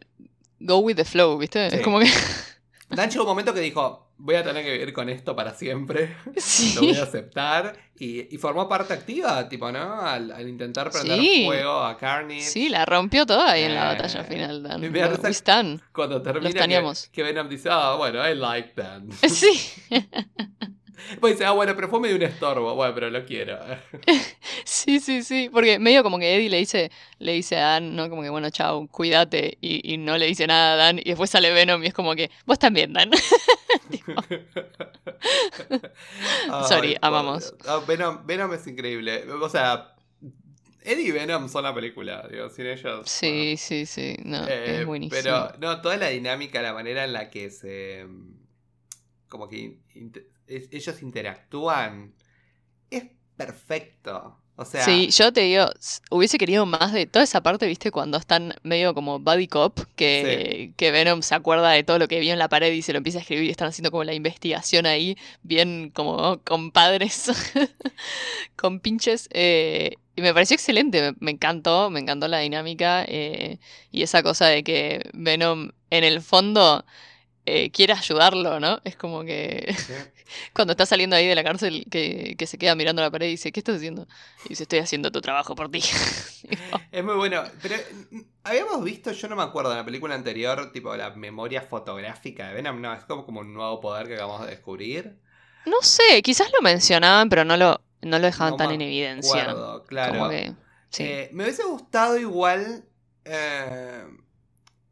[0.59, 1.69] go with the flow, ¿viste?
[1.69, 1.77] Sí.
[1.77, 2.09] Es como que...
[2.89, 6.15] Dan llegó un momento que dijo, voy a tener que vivir con esto para siempre.
[6.37, 6.73] sí.
[6.75, 7.75] lo voy a aceptar.
[7.97, 10.01] Y, y formó parte activa, tipo, ¿no?
[10.01, 11.43] Al, al intentar prender Sí.
[11.45, 12.41] fuego a Carnage.
[12.41, 14.81] Sí, la rompió toda ahí en la Eh, batalla final, Dan.
[14.81, 15.81] We stand.
[15.93, 16.67] Cuando termina
[17.11, 19.01] que, Venom dice, ah, bueno, I like that.
[19.29, 19.59] Sí.
[21.19, 22.73] Pues dice, ah, bueno, pero fue medio un estorbo.
[22.75, 23.59] Bueno, pero lo quiero.
[24.65, 25.49] Sí, sí, sí.
[25.51, 26.89] Porque medio como que Eddie le dice,
[27.19, 28.09] le dice a Dan, ¿no?
[28.09, 29.57] Como que, bueno, chao, cuídate.
[29.59, 30.99] Y, y no le dice nada a Dan.
[30.99, 33.11] Y después sale Venom y es como que, vos también, Dan.
[36.67, 37.53] Sorry, amamos.
[37.67, 39.25] Ah, Venom, Venom es increíble.
[39.41, 39.95] O sea,
[40.81, 43.09] Eddie y Venom son la película, digo, sin ellos.
[43.09, 44.15] Sí, sí, sí.
[44.23, 45.21] No, Eh, es buenísimo.
[45.21, 48.05] Pero, no, toda la dinámica, la manera en la que se.
[49.29, 49.77] Como que
[50.47, 52.13] es- ellos interactúan.
[52.89, 53.05] Es
[53.37, 54.39] perfecto.
[54.55, 54.85] O sea.
[54.85, 55.65] Sí, yo te digo,
[56.11, 60.73] hubiese querido más de toda esa parte, viste, cuando están medio como buddy cop, que,
[60.77, 62.97] que Venom se acuerda de todo lo que vio en la pared y se lo
[62.97, 67.31] empieza a escribir y están haciendo como la investigación ahí, bien como compadres,
[68.55, 69.27] con pinches.
[69.31, 73.57] eh, y me pareció excelente, me, me encantó, me encantó la dinámica eh,
[73.91, 76.85] y esa cosa de que Venom en el fondo
[77.45, 78.79] eh, quiere ayudarlo, ¿no?
[78.83, 79.93] Es como que sí.
[80.53, 83.31] cuando está saliendo ahí de la cárcel, que, que se queda mirando la pared y
[83.31, 84.07] dice, ¿qué estás haciendo?
[84.45, 85.81] Y dice, estoy haciendo tu trabajo por ti.
[86.91, 87.43] Es muy bueno.
[87.61, 87.75] Pero
[88.11, 92.47] mm, habíamos visto, yo no me acuerdo, en la película anterior, tipo la memoria fotográfica
[92.47, 92.81] de Venom.
[92.81, 95.19] No, es como, como un nuevo poder que acabamos de descubrir.
[95.65, 99.43] no sé, quizás lo mencionaban, pero no lo, no lo dejaban No tan en evidencia.
[99.43, 100.13] Acuerdo, claro.
[100.13, 100.55] Como que,
[100.89, 101.03] sí.
[101.03, 102.85] Eh, me hubiese gustado igual.
[103.25, 104.05] eh,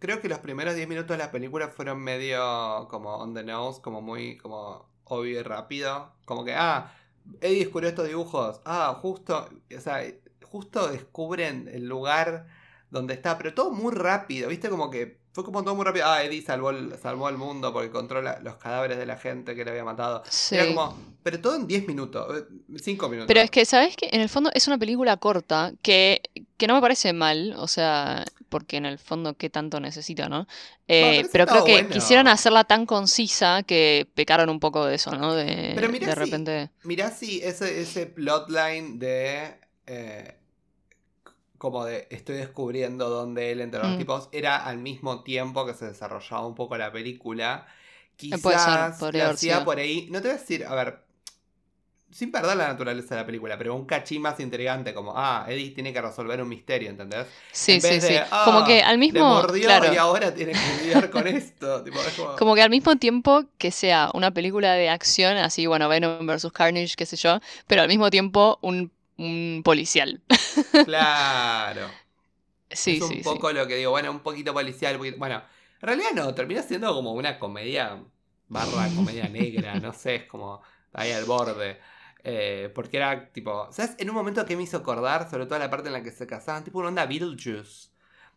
[0.01, 3.81] creo que los primeros 10 minutos de la película fueron medio como on the nose,
[3.81, 6.11] como muy como obvio y rápido.
[6.25, 6.91] Como que, ah,
[7.39, 8.61] Eddie descubrió estos dibujos.
[8.65, 10.03] Ah, justo, o sea,
[10.43, 12.47] justo descubren el lugar
[12.89, 14.69] donde está, pero todo muy rápido, ¿viste?
[14.69, 16.05] Como que fue como todo muy rápido.
[16.07, 19.63] Ah, Eddie salvó el, salvó el mundo porque controla los cadáveres de la gente que
[19.63, 20.23] le había matado.
[20.29, 20.55] Sí.
[20.55, 22.43] Era como, pero todo en 10 minutos,
[22.81, 23.27] 5 minutos.
[23.27, 24.09] Pero es que, ¿sabes qué?
[24.11, 26.21] En el fondo es una película corta que,
[26.57, 30.47] que no me parece mal, o sea, porque en el fondo qué tanto necesita, ¿no?
[30.87, 31.89] Eh, pero creo que bueno.
[31.89, 35.33] quisieran hacerla tan concisa que pecaron un poco de eso, ¿no?
[35.33, 36.69] De, Pero mirá de si- repente...
[36.83, 39.55] Mirá si ese, ese plotline de.
[39.85, 40.37] eh,
[41.61, 43.97] como de estoy descubriendo dónde él entre los Mm.
[43.99, 47.67] tipos era al mismo tiempo que se desarrollaba un poco la película.
[47.67, 49.63] Eh, ser, Quizás haber hacía sido.
[49.65, 50.07] por ahí.
[50.09, 51.03] No te voy a decir, a ver.
[52.09, 55.69] Sin perder la naturaleza de la película, pero un cachín más intrigante, como, ah, Eddie
[55.69, 57.27] tiene que resolver un misterio, ¿entendés?
[57.51, 58.13] Sí, En sí, vez sí.
[58.13, 59.19] de, "Ah, como que al mismo...
[59.21, 59.93] mordió claro.
[59.93, 61.83] y ahora tiene que lidiar con esto.
[61.85, 65.67] tipo, es como- Como que al mismo tiempo que sea una película de acción, así,
[65.67, 66.51] bueno, Venom vs.
[66.51, 70.21] Carnage, qué sé yo, pero al mismo tiempo un, un policial.
[70.83, 72.01] Claro.
[72.71, 73.41] Sí, es un sí, sí.
[73.41, 75.43] poco lo que digo, bueno, un poquito policial, poquito- bueno,
[75.81, 78.03] en realidad no, termina siendo como una comedia
[78.49, 80.61] barra comedia negra, no sé, es como
[80.93, 81.79] ahí al borde.
[82.23, 83.95] Eh, porque era tipo, ¿sabes?
[83.99, 86.27] En un momento que me hizo acordar, sobre todo la parte en la que se
[86.27, 87.90] casaban, tipo una onda Beetlejuice.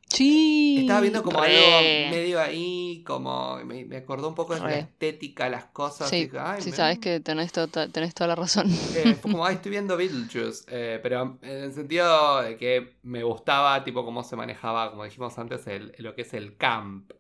[0.09, 0.77] Sí.
[0.81, 1.57] Estaba viendo como re.
[1.57, 6.09] algo medio ahí, como me, me acordó un poco de la estética, las cosas.
[6.11, 8.67] Sí, dije, "Ay, sí, me- sabes que tenés, to- tenés toda la razón.
[8.95, 10.65] eh, fue como, ay, estoy viendo Beetlejuice.
[10.69, 15.37] eh, pero en el sentido de que me gustaba, tipo, cómo se manejaba, como dijimos
[15.39, 17.11] antes, el, lo que es el camp.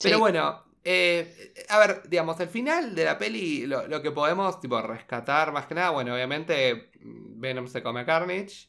[0.00, 0.20] Pero Sí.
[0.20, 4.80] bueno, eh, a ver, digamos, el final de la peli, lo, lo que podemos, tipo,
[4.80, 8.68] rescatar más que nada, bueno, obviamente, mm, Venom se come a Carnage.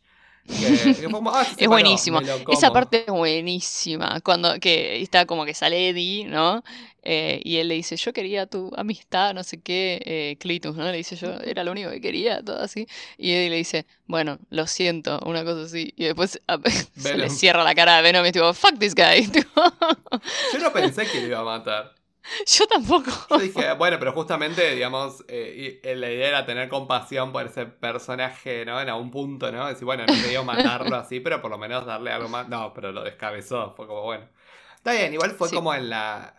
[0.50, 2.20] Que, que fue como, ah, Es buenísimo.
[2.54, 4.20] Esa parte es buenísima.
[4.22, 6.64] Cuando que está como que sale Eddie, ¿no?
[7.02, 10.84] Eh, y él le dice, yo quería tu amistad, no sé qué, eh, Clitus, ¿no?
[10.92, 12.88] Le dice yo, era lo único que quería, todo así.
[13.18, 15.94] Y Eddie le dice, bueno, lo siento, una cosa así.
[15.96, 16.60] Y después a-
[16.98, 19.30] se le cierra la cara a Venom y es tipo, fuck this guy.
[20.54, 21.96] Yo no pensé que lo iba a matar.
[22.48, 23.12] yo tampoco.
[23.30, 27.46] Yo dije, bueno, pero justamente, digamos, eh, y- eh, la idea era tener compasión por
[27.46, 28.80] ese personaje, ¿no?
[28.82, 29.68] En algún punto, ¿no?
[29.68, 32.48] Decir, bueno, no quería matarlo así, pero por lo menos darle algo más.
[32.50, 34.28] No, pero lo descabezó, fue como, bueno.
[34.76, 35.56] Está bien, igual fue Sí.
[35.56, 36.36] como en la.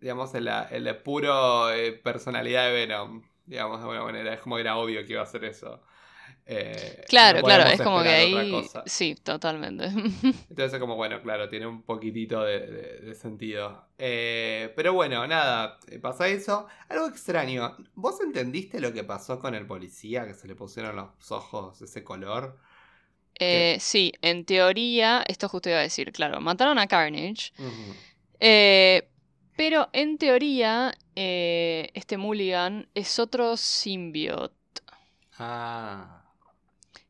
[0.00, 3.22] Digamos, en la, en la puro eh, personalidad de Venom.
[3.46, 4.34] Digamos, de alguna manera.
[4.34, 5.82] Es como era obvio que iba a hacer eso.
[6.46, 8.70] Eh, Claro, no claro, es como que ahí...
[8.86, 9.86] Sí, totalmente.
[10.48, 13.88] Entonces es como, bueno, claro, tiene un poquitito de, de- de sentido.
[13.98, 16.68] Eh, pero bueno, nada, eh, pasa eso.
[16.88, 21.32] Algo extraño, ¿vos entendiste lo que pasó con el policía que se le pusieron los
[21.32, 22.58] ojos ese color?
[23.38, 27.52] Eh, sí, en teoría, esto justo iba a decir, claro, mataron a Carnage.
[29.56, 34.54] Pero en teoría, este Mulligan es otro symbiote.
[35.38, 36.25] Ah,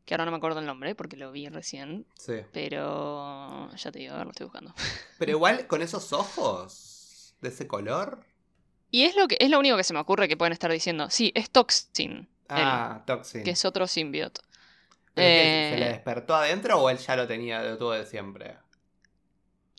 [0.06, 2.06] Que ahora no me acuerdo el nombre porque lo vi recién.
[2.14, 2.36] sí.
[2.52, 4.72] Pero ya te digo, a ver, lo estoy buscando.
[5.18, 8.20] Pero igual con esos ojos de ese color.
[8.90, 11.10] Y es lo que es lo único que se me ocurre que pueden estar diciendo.
[11.10, 13.42] Sí, es Toxin, Ah, Toxin.
[13.44, 14.40] que es otro symbiote.
[15.12, 18.06] ¿Pero qué, ¿Se le eh, despertó adentro o él ya lo tenía, lo tuvo de
[18.06, 18.56] siempre?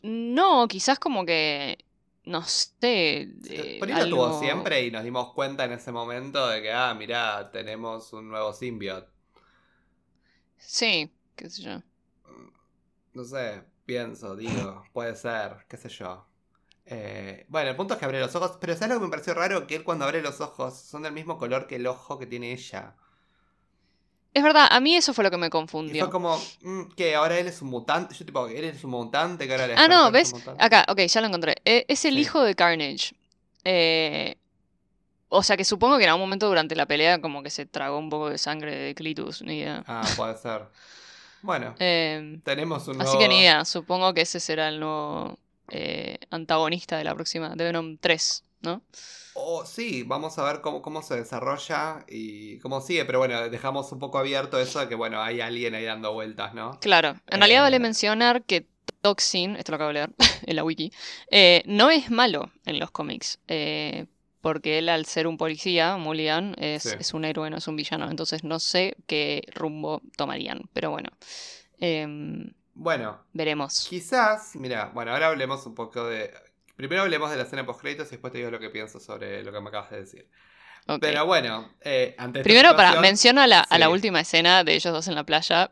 [0.02, 1.78] No, quizás como que.
[2.24, 3.30] No sé.
[3.48, 6.70] eh, Por ahí lo tuvo siempre y nos dimos cuenta en ese momento de que,
[6.72, 9.08] ah, mirá, tenemos un nuevo symbiote.
[10.58, 11.82] Sí, qué sé yo.
[13.12, 16.26] No sé, pienso, digo, puede ser, qué sé yo.
[16.86, 19.34] Eh, bueno, el punto es que abre los ojos, pero ¿sabes lo que me pareció
[19.34, 19.66] raro?
[19.66, 22.52] Que él cuando abre los ojos son del mismo color que el ojo que tiene
[22.52, 22.96] ella.
[24.34, 26.04] Es verdad, a mí eso fue lo que me Y confundió.
[26.04, 28.14] fue como, mm, que ahora él es un mutante.
[28.14, 30.32] Yo tipo, él es un mutante, que ahora le Ah, no, ¿ves?
[30.58, 31.56] Acá, ok, ya lo encontré.
[31.64, 32.20] Eh, es el Sí.
[32.20, 33.14] hijo de Carnage.
[33.64, 34.36] Eh,
[35.28, 37.98] o sea que supongo que en algún momento durante la pelea como que se tragó
[37.98, 39.84] un poco de sangre de Clitus, ni idea.
[39.86, 40.62] Ah, puede ser.
[41.42, 43.18] Bueno, Eh, tenemos un así nuevo...
[43.18, 45.38] que ni idea, supongo que ese será el nuevo
[45.68, 48.82] eh, antagonista de la próxima, de Venom 3, ¿no?
[49.40, 53.92] Oh, sí, vamos a ver cómo, cómo se desarrolla y cómo sigue, pero bueno, dejamos
[53.92, 56.80] un poco abierto eso de que, bueno, hay alguien ahí dando vueltas, ¿no?
[56.80, 57.80] Claro, en realidad vale Eh.
[57.80, 58.66] mencionar que
[59.00, 60.10] Toxin, esto lo acabo de leer
[60.46, 60.92] en la wiki,
[61.30, 63.38] eh, no es malo en los cómics.
[63.48, 64.06] eh,
[64.40, 66.96] porque él, al ser un policía, Mulligan, es, Sí.
[66.98, 68.10] es un héroe, no es un villano.
[68.10, 70.62] Entonces no sé qué rumbo tomarían.
[70.72, 71.10] Pero bueno,
[71.80, 73.86] em, Bueno, veremos.
[73.88, 76.30] quizás, mira, bueno, ahora hablemos un poco de...
[76.76, 79.42] Primero hablemos de la escena post créditos y después te digo lo que pienso sobre
[79.42, 80.28] lo que me acabas de decir.
[81.00, 84.92] Pero bueno, eh, ante Primero, para menciono a la, a la última escena de ellos
[84.92, 85.68] dos en la playa.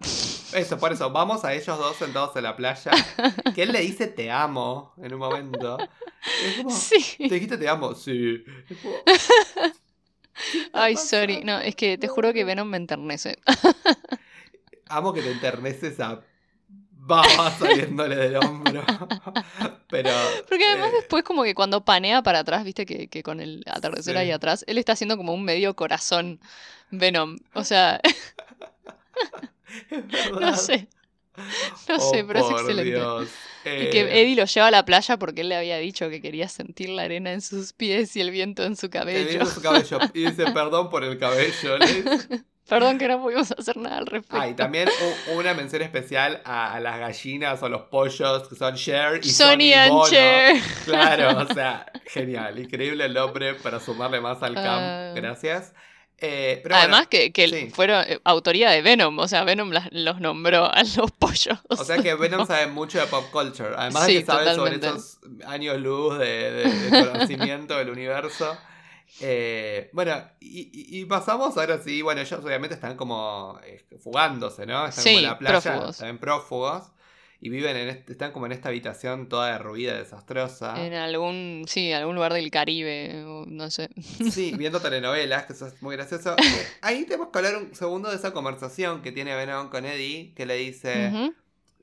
[0.53, 2.91] Eso, por eso, vamos a ellos dos sentados en la playa,
[3.55, 5.79] que él le dice te amo en un momento.
[6.43, 7.17] Y es como, sí.
[7.17, 7.95] ¿te dijiste te amo?
[7.95, 8.45] Sí.
[8.83, 8.95] Como,
[10.75, 11.21] Ay, pasa?
[11.21, 11.43] sorry.
[11.45, 13.39] No, es que te juro que Venom me enternece.
[14.89, 16.21] Amo que te enterneces esa
[17.07, 18.85] baba saliéndole del hombro.
[19.89, 20.11] Pero.
[20.49, 23.63] Porque además eh, después como que cuando panea para atrás, viste que, que con el
[23.67, 24.19] atardecer Sí.
[24.19, 26.41] ahí atrás, él está haciendo como un medio corazón
[26.91, 27.37] Venom.
[27.55, 28.01] O sea,
[30.41, 30.89] no sé.
[31.89, 32.85] No Oh, sé, pero es excelente.
[32.97, 33.29] Dios.
[33.65, 36.23] Y Eh, que Eddie lo lleva a la playa porque él le había dicho que
[36.23, 39.29] quería sentir la arena en sus pies y el viento en su cabello.
[39.29, 39.99] viene su cabello.
[40.15, 41.77] Y dice perdón por el cabello.
[41.79, 42.45] le dice.
[42.69, 44.37] Perdón que no pudimos hacer nada al respecto.
[44.41, 44.89] Ah, y también
[45.35, 49.91] una mención especial a, a las gallinas o los pollos que son Cher y and
[49.93, 50.11] Bono.
[50.11, 50.57] Cher.
[50.85, 52.59] Claro, o sea, genial.
[52.59, 54.67] Increíble el nombre para sumarle más al camp.
[54.67, 55.13] Ah.
[55.15, 55.73] Gracias.
[56.19, 57.71] Eh, pero Además bueno, que, que sí.
[57.71, 61.59] fueron eh, autoría de Venom, o sea, Venom las- los nombró a los pollos.
[61.69, 63.75] O sea que Venom sabe mucho de pop culture.
[63.77, 64.87] Además Sí, de que sabe totalmente.
[64.89, 68.57] sobre esos años luz de, de- de conocimiento del universo.
[69.21, 72.03] Eh, bueno, y, pasamos ahora sí.
[72.03, 74.87] Bueno, ellos obviamente están como eh, fugándose, ¿no?
[74.87, 75.91] Están como en la playa, prófugos.
[75.91, 76.83] están prófugos.
[77.39, 80.85] Y viven en este- están como en esta habitación toda derruida, desastrosa.
[80.85, 83.91] En algún, sí, algún lugar del Caribe, no sé.
[84.31, 86.35] Sí, viendo telenovelas, que eso es muy gracioso.
[86.81, 90.47] Ahí tenemos que hablar un segundo de esa conversación que tiene Venom con Eddie, que
[90.47, 91.33] le dice.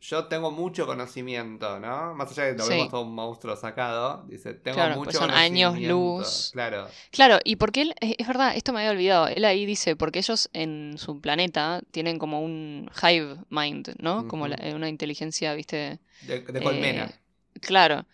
[0.03, 2.13] Yo tengo mucho conocimiento, ¿no?
[2.13, 2.73] Más allá de que lo Sí.
[2.73, 5.93] vemos todo un monstruo sacado, dice, tengo Claro, mucho pues son años conocimiento".
[5.93, 6.49] luz.
[6.51, 10.19] Claro, Claro, y porque él, es verdad, esto me había olvidado, él ahí dice, porque
[10.19, 14.27] ellos en su planeta tienen como un hive mind, ¿no?
[14.27, 17.09] Como la- una inteligencia, viste, de, de eh, colmena.
[17.61, 18.05] claro.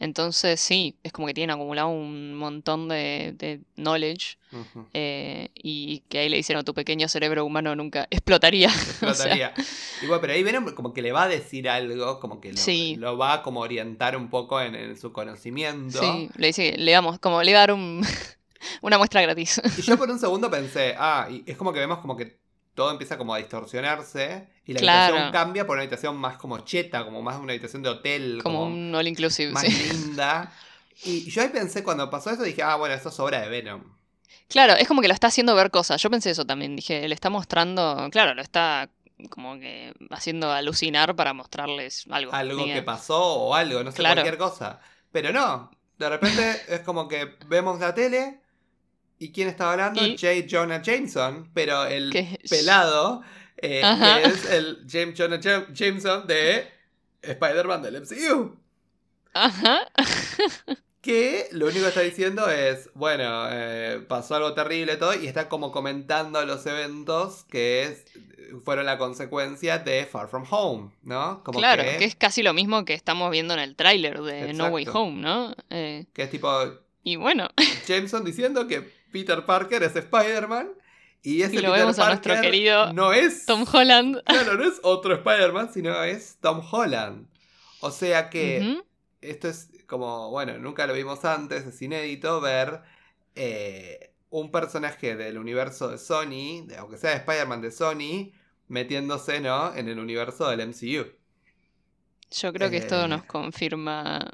[0.00, 4.36] Entonces sí, es como que tienen acumulado un montón de, de knowledge
[4.94, 8.68] eh, y que ahí le dicen a tu pequeño cerebro humano nunca explotaría.
[9.02, 9.54] O sea, Explotaría.
[10.02, 12.58] Y bueno, pero ahí Venom como que le va a decir algo, como que lo,
[12.58, 12.96] Sí.
[12.96, 15.98] lo va a como orientar un poco en, en su conocimiento.
[16.00, 18.00] sí, le dice, le damos, como le va a dar un,
[18.82, 19.60] una muestra gratis.
[19.78, 22.38] Y yo por un segundo pensé, ah, y es como que vemos como que
[22.78, 25.14] todo empieza como a distorsionarse y la Claro.
[25.16, 28.60] habitación cambia por una habitación más como cheta, como más una habitación de hotel, como
[28.60, 29.70] como, un all inclusive, más sí.
[29.70, 30.52] linda.
[31.04, 33.82] Y yo ahí pensé, cuando pasó eso, dije, ah, bueno, eso es obra de Venom.
[34.48, 36.00] Claro, es como que lo está haciendo ver cosas.
[36.02, 36.74] Yo pensé eso también.
[36.76, 38.08] Dije, le está mostrando.
[38.10, 38.88] Claro, lo está
[39.30, 42.32] como que haciendo alucinar para mostrarles algo.
[42.32, 44.14] Algo que pasó o algo, no sé, Claro.
[44.22, 44.80] cualquier cosa.
[45.12, 48.40] Pero no, de repente es como que vemos la tele
[49.18, 50.04] y ¿quién estaba hablando?
[50.04, 50.46] Y- J.
[50.48, 52.10] Jonah Jameson, pero el
[52.48, 53.22] pelado,
[53.56, 56.68] eh, que es el James Jonah Ja- Jameson de
[57.22, 58.56] Spider-Man del MCU.
[59.34, 59.80] Ajá.
[61.00, 65.48] Que lo único que está diciendo es, bueno, eh, pasó algo terrible todo y está
[65.48, 68.04] como comentando los eventos que es,
[68.64, 71.42] fueron la consecuencia de Far From Home, ¿no?
[71.44, 74.52] Como claro, que, que es casi lo mismo que estamos viendo en el tráiler de
[74.52, 74.86] No Way.
[74.92, 75.54] Home, ¿no?
[75.70, 76.50] Eh, que es tipo
[77.04, 77.48] y bueno,
[77.86, 80.70] Jameson diciendo que Peter Parker es Spider-Man
[81.22, 84.22] y ese Y lo Peter vemos a nuestro Parker querido no es Tom Holland.
[84.26, 87.26] claro, no es otro Spider-Man, sino es Tom Holland.
[87.80, 88.82] O sea que
[89.20, 92.82] esto es como, bueno, nunca lo vimos antes, es inédito ver
[93.34, 98.32] eh, un personaje del universo de Sony, de- aunque sea de Spider-Man de Sony,
[98.68, 99.74] metiéndose, ¿no?
[99.74, 101.06] En el universo del MCU.
[102.30, 103.08] Yo creo que esto Eh.
[103.08, 104.30] nos confirma,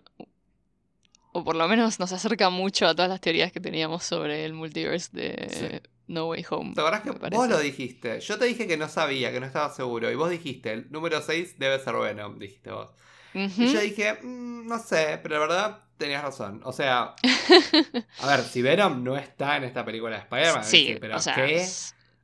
[1.34, 4.52] o por lo menos nos acerca mucho a todas las teorías que teníamos sobre el
[4.52, 5.90] multiverse de Sí.
[6.06, 6.74] No Way Home.
[6.74, 8.20] ¿Te acordás que vos lo dijiste?
[8.20, 10.10] Yo te dije que no sabía, que no estaba seguro.
[10.10, 12.88] Y vos dijiste, el número 6 debe ser Venom, dijiste vos.
[13.34, 16.60] Y yo dije, "Mm, no sé, pero la verdad tenías razón.
[16.64, 17.14] O sea,
[18.20, 21.34] a ver, si Venom no está en esta película de Spider-Man, Sí, pero o sea,
[21.34, 21.66] ¿qué?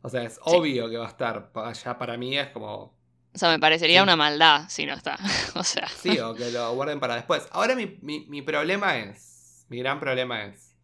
[0.02, 1.50] O sea, es obvio que va a estar.
[1.84, 2.94] Ya para mí es como,
[3.34, 4.02] o sea, me parecería Sí.
[4.02, 5.18] una maldad si no está.
[5.54, 7.46] o sea, sí, o que lo guarden para después.
[7.52, 10.74] Ahora mi, mi- mi problema es, mi gran problema es,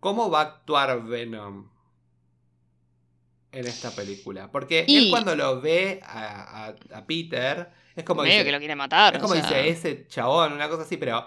[0.00, 1.68] ¿cómo va a actuar Venom
[3.52, 4.50] en esta película?
[4.50, 8.52] Porque él Y- cuando lo ve a, a- a Peter, es como medio dice, que
[8.52, 9.16] lo quiere matar.
[9.16, 11.26] Es como o sea, dice ese chabón, una cosa así, pero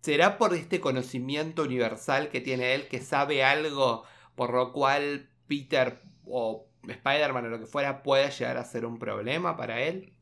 [0.00, 4.04] ¿será por este conocimiento universal que tiene él que sabe algo
[4.36, 8.98] por lo cual Peter o Spider-Man o lo que fuera puede llegar a ser un
[8.98, 10.12] problema para él?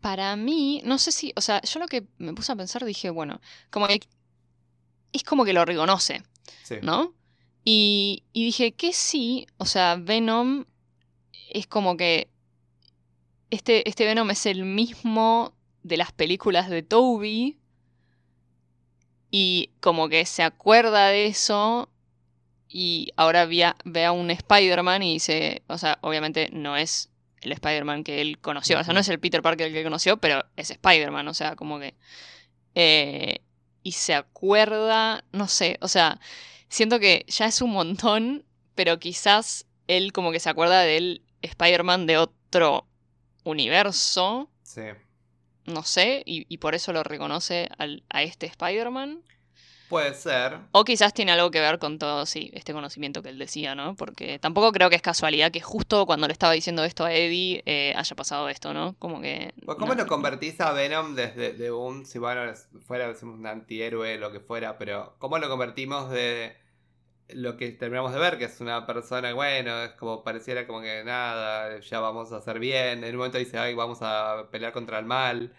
[0.00, 3.10] Para mí, no sé si, o sea, yo lo que me puse a pensar dije,
[3.10, 3.40] bueno,
[3.70, 4.00] como que
[5.12, 6.22] es como que lo reconoce,
[6.64, 6.76] Sí.
[6.82, 7.14] ¿no?
[7.64, 10.64] Y, y dije que sí, o sea, Venom
[11.50, 12.28] es como que
[13.50, 17.58] este, este Venom es el mismo de las películas de Toby
[19.30, 21.88] y como que se acuerda de eso
[22.74, 27.10] y ahora ve a, ve a un Spider-Man y dice, o sea, obviamente no es
[27.42, 30.16] el Spider-Man que él conoció, o sea, no es el Peter Parker que él conoció,
[30.16, 31.94] pero es Spider-Man, o sea, como que...
[32.74, 33.40] eh,
[33.82, 36.20] y se acuerda, no sé, o sea,
[36.68, 38.44] siento que ya es un montón,
[38.76, 42.86] pero quizás él como que se acuerda del Spider-Man de otro
[43.44, 44.82] universo, Sí.
[45.66, 49.22] no sé, y, y por eso lo reconoce al- a este Spider-Man.
[49.92, 50.56] Puede ser.
[50.72, 53.94] O quizás tiene algo que ver con todo, sí, este conocimiento que él decía, ¿no?
[53.94, 57.62] Porque tampoco creo que es casualidad que justo cuando le estaba diciendo esto a Eddie
[57.66, 58.94] eh, haya pasado esto, ¿no?
[58.98, 59.52] Como que...
[59.66, 62.40] Pues, ¿Cómo no- lo convertís a Venom desde de un, si bueno,
[62.86, 66.56] fuera decimos, un antihéroe, lo que fuera, pero ¿cómo lo convertimos de
[67.28, 71.02] lo que terminamos de ver, que es una persona, bueno, es como pareciera como que
[71.04, 74.98] nada, ya vamos a hacer bien, en un momento dice, ay, vamos a pelear contra
[74.98, 75.52] el mal,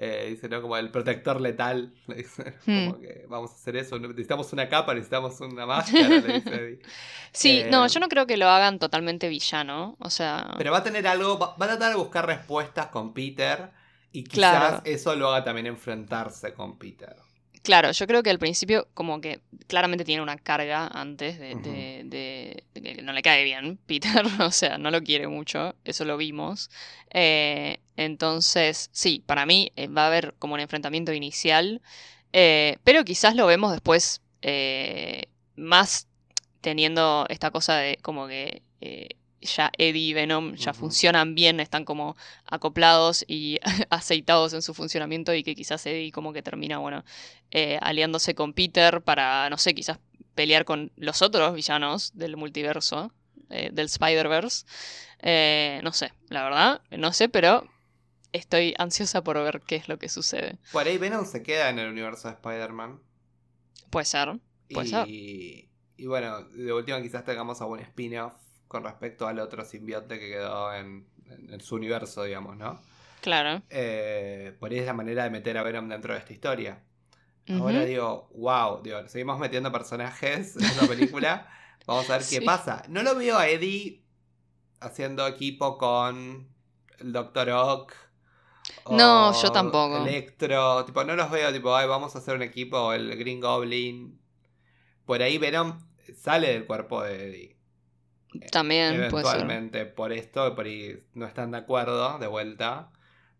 [0.00, 0.62] eh, dice, ¿no?
[0.62, 3.00] Como el protector letal, le dice, como Hmm.
[3.00, 6.78] que vamos a hacer eso, necesitamos una capa, necesitamos una máscara, le dice Eddie.
[7.32, 10.54] Sí, Eh, no, yo no creo que lo hagan totalmente villano, o sea...
[10.56, 13.70] Pero va a tener algo, va, va a tratar de buscar respuestas con Peter
[14.12, 14.82] y quizás Claro.
[14.84, 17.16] eso lo haga también enfrentarse con Peter.
[17.62, 22.64] Claro, yo creo que al principio como que claramente tiene una carga antes de- de-
[22.74, 26.16] de que no le cae bien Peter, o sea, no lo quiere mucho, eso lo
[26.16, 26.70] vimos.
[27.10, 31.82] Eh, entonces, sí, para mí eh, va a haber como un enfrentamiento inicial,
[32.32, 35.26] eh, pero quizás lo vemos después eh,
[35.56, 36.08] más
[36.60, 38.62] teniendo esta cosa de como que
[39.40, 43.58] ya Eddie y Venom ya funcionan bien, están como acoplados y
[43.90, 47.04] aceitados en su funcionamiento y que quizás Eddie como que termina, bueno,
[47.50, 49.98] eh, aliándose con Peter para, no sé, quizás
[50.34, 53.12] pelear con los otros villanos del multiverso,
[53.50, 54.66] eh, del Spider-Verse.
[55.20, 57.66] Eh, no sé, la verdad, no sé, pero
[58.32, 60.58] estoy ansiosa por ver qué es lo que sucede.
[60.72, 63.00] Por ahí Venom se queda en el universo de Spider-Man.
[63.90, 64.38] Puede ser,
[64.72, 65.08] puede ser.
[65.08, 65.68] Y,
[66.06, 68.34] bueno, de última quizás tengamos algún spin-off
[68.68, 72.80] con respecto al otro simbionte que quedó en, en su universo, digamos, ¿no?
[73.20, 73.62] Claro.
[73.70, 76.82] Eh, por ahí es la manera de meter a Venom dentro de esta historia.
[77.50, 81.48] Ahora digo, wow, digo, seguimos metiendo personajes en esta película.
[81.86, 82.82] Vamos a ver qué pasa.
[82.88, 84.04] No lo veo a Eddie
[84.80, 86.48] haciendo equipo con
[86.98, 87.94] el Doctor Ock.
[88.90, 90.06] No, yo tampoco.
[90.06, 94.18] Electro, tipo, no los veo, tipo, Ay, vamos a hacer un equipo, el Green Goblin.
[95.04, 95.80] Por ahí Venom
[96.16, 97.56] sale del cuerpo de Eddie.
[98.50, 102.90] También, Eventualmente, por esto, por ahí no están de acuerdo, de vuelta.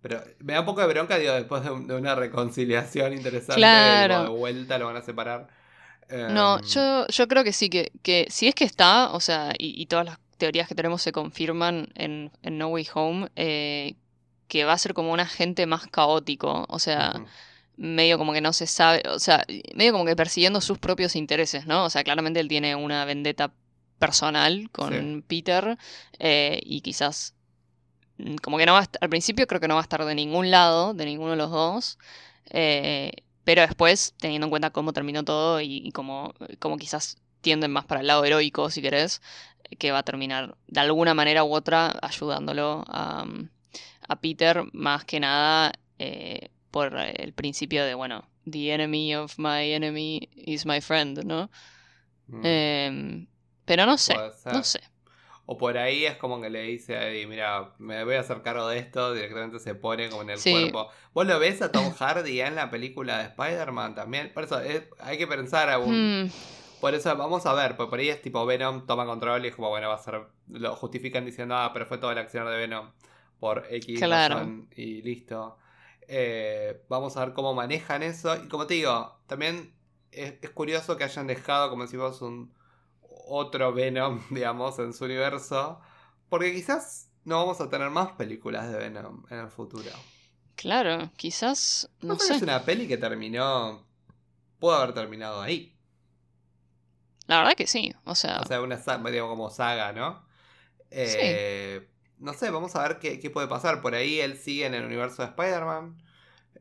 [0.00, 4.22] Pero me da un poco de bronca, digo, después de, una reconciliación interesante, claro.
[4.24, 5.48] de vuelta lo van a separar.
[6.10, 9.52] No, em, yo, yo creo que sí, que, que si es que está, o sea,
[9.58, 13.96] y, todas las teorías que tenemos se confirman en, No Way Home, eh,
[14.48, 17.22] que va a ser como un agente más caótico, o sea,
[17.76, 19.44] medio como que no se sabe, o sea,
[19.74, 21.84] medio como que persiguiendo sus propios intereses, ¿no?
[21.84, 23.52] O sea, claramente él tiene una vendetta
[23.98, 25.76] personal con Peter
[26.18, 27.34] eh, y quizás
[28.18, 30.04] Mm, como que no va a estar, al principio creo que no va a estar
[30.04, 31.98] de ningún lado, de ninguno de los dos,
[32.50, 33.12] eh,
[33.44, 36.34] pero después, teniendo en cuenta cómo terminó todo y, cómo,
[36.78, 39.22] quizás tienden más para el lado heroico, si querés,
[39.78, 43.24] que va a terminar de alguna manera u otra ayudándolo a,
[44.16, 50.28] Peter, más que nada eh, por el principio de, bueno, the enemy of my enemy
[50.34, 51.50] is my friend, ¿no?
[52.28, 52.40] Mm.
[52.44, 53.26] Em,
[53.64, 54.80] pero no sé, no sé.
[55.50, 58.42] O por ahí es como que le dice a Eddie, mira, me voy a hacer
[58.42, 60.90] cargo de esto, directamente se pone como en el cuerpo.
[61.14, 64.30] ¿Vos lo ves a Tom Hardy en la película de Spider-Man también?
[64.34, 64.60] Por eso
[65.00, 66.24] hay que pensar aún.
[66.24, 66.30] Hmm.
[66.82, 69.56] Por eso vamos a ver, porque por ahí es tipo Venom toma control y es
[69.56, 72.54] como, bueno, va a ser, lo justifican diciendo, ah, pero fue toda la acción de
[72.54, 72.90] Venom
[73.38, 75.58] por X razón y listo.
[76.06, 78.36] Eh, vamos a ver cómo manejan eso.
[78.36, 79.74] Y como te digo, también
[80.10, 82.52] es, es curioso que hayan dejado, como decimos, un
[83.28, 85.80] otro Venom, digamos, en su universo.
[86.28, 89.90] Porque quizás no vamos a tener más películas de Venom en el futuro.
[90.56, 91.90] Claro, quizás.
[92.00, 92.34] No, sé.
[92.34, 93.86] Es una peli que terminó.
[94.58, 95.76] Pudo haber terminado ahí.
[97.26, 98.40] La verdad que sí, o sea.
[98.40, 100.26] O sea, una digamos, como saga, ¿no?
[100.90, 101.86] Eh,
[102.20, 103.80] no sé, vamos a ver qué, qué, puede pasar.
[103.80, 105.96] Por ahí él sigue en el universo de Spider-Man.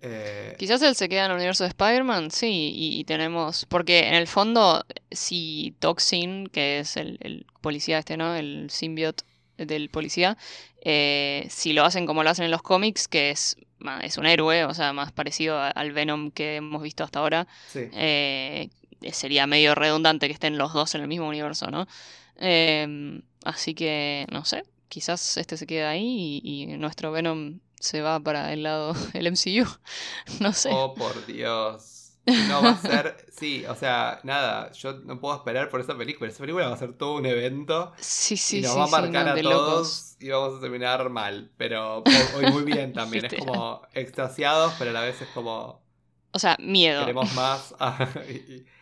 [0.01, 3.65] Eh, Quizás él se queda en el universo de Spider-Man, sí, y, tenemos.
[3.65, 8.35] Porque en el fondo, si Toxin, que es el, policía este, ¿no?
[8.35, 9.23] El symbiote
[9.57, 10.37] del policía,
[10.81, 13.57] eh, si lo hacen como lo hacen en los cómics, que es,
[14.03, 18.69] es un héroe, o sea, más parecido al Venom que hemos visto hasta ahora, eh,
[19.11, 21.87] sería medio redundante que estén los dos en el mismo universo, ¿no?
[22.35, 28.01] Em, así que, no sé, quizás este se queda ahí y, y nuestro Venom se
[28.01, 29.67] va para el lado del MCU.
[30.39, 30.69] No sé.
[30.71, 32.13] Oh, por Dios.
[32.25, 33.25] No va a ser.
[33.37, 34.71] Sí, o sea, nada.
[34.71, 36.27] Yo no puedo esperar por esa película.
[36.27, 37.93] Esa película va a ser todo un evento.
[37.99, 41.51] Sí, sí, y nos va a marcar a todos y vamos a terminar mal.
[41.55, 42.03] Pero
[42.35, 43.25] hoy muy bien también.
[43.25, 45.83] es como extasiados, pero a la vez es como.
[46.31, 47.01] O sea, miedo.
[47.01, 47.75] Queremos más.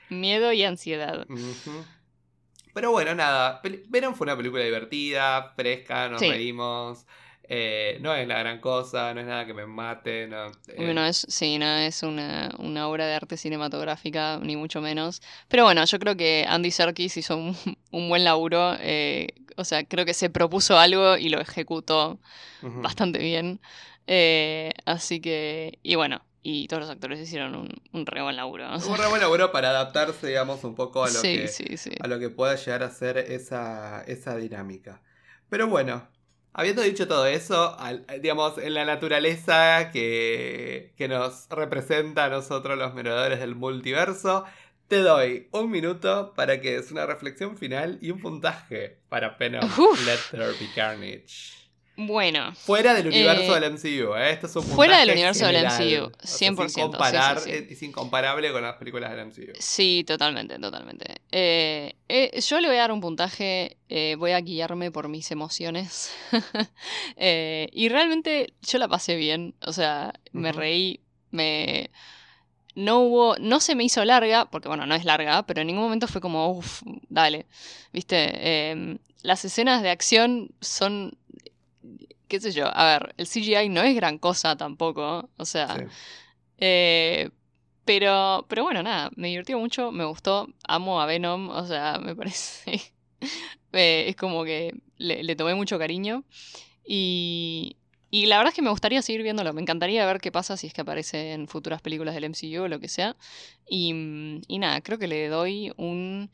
[0.10, 1.28] miedo y ansiedad.
[2.76, 3.62] Pero bueno, nada.
[3.88, 7.06] Venom fue una película divertida, fresca, nos reímos.
[7.48, 10.28] Eh, no es la gran cosa, no es nada que me mate.
[10.28, 11.08] No, eh.
[11.08, 12.50] es, sí, no es una,
[12.86, 15.22] obra de arte cinematográfica, ni mucho menos.
[15.48, 18.76] Pero bueno, yo creo que Andy Serkis hizo un, buen laburo.
[18.82, 22.20] Eh, o sea, creo que se propuso algo y lo ejecutó
[22.62, 23.62] bastante bien.
[24.86, 28.68] así que, y bueno, y todos los actores hicieron un, un re buen laburo.
[28.72, 31.50] Un re buen laburo para adaptarse, digamos, un poco a lo, que,
[32.00, 35.02] A lo que pueda llegar a ser esa, esa dinámica.
[35.50, 36.08] Pero bueno,
[36.58, 37.76] Habiendo dicho todo eso,
[38.22, 44.46] digamos, en la naturaleza que, que nos representa a nosotros los merodeadores del multiverso,
[44.88, 49.70] te doy un minuto para que es una reflexión final y un puntaje para Venom
[50.06, 51.64] Let There Be Carnage.
[51.98, 52.54] Bueno.
[52.56, 54.32] Fuera del universo eh, del MCU, ¿eh?
[54.32, 56.70] Esto es un Fuera del universo del MCU, 100%.
[56.70, 59.54] sin comparar, Es incomparable con las películas del MCU.
[59.60, 61.22] Sí, totalmente, totalmente.
[61.32, 63.78] Eh, eh, yo le voy a dar un puntaje,
[64.18, 66.14] voy a guiarme por mis emociones.
[67.18, 71.91] y realmente yo la pasé bien, o sea, me reí, me...
[72.78, 75.84] No hubo, no se me hizo larga, porque bueno, no es larga, pero en ningún
[75.84, 77.46] momento fue como, uff, dale,
[77.93, 81.18] viste, em, las escenas de acción son
[82.28, 85.86] qué sé yo, a ver, el CGI no es gran cosa tampoco, o sea,
[86.58, 87.30] eh,
[87.86, 92.16] pero, pero bueno, nada, me divirtió mucho, me gustó, amo a Venom, o sea, me
[92.16, 92.82] parece,
[93.74, 96.24] eh, es como que le, tomé mucho cariño
[96.86, 97.78] y,
[98.10, 99.52] Y la verdad es que me gustaría seguir viéndolo.
[99.54, 102.68] Me encantaría ver qué pasa si es que aparece en futuras películas del MCU o
[102.68, 103.16] lo que sea.
[103.68, 106.30] Y, y nada, creo que le doy un.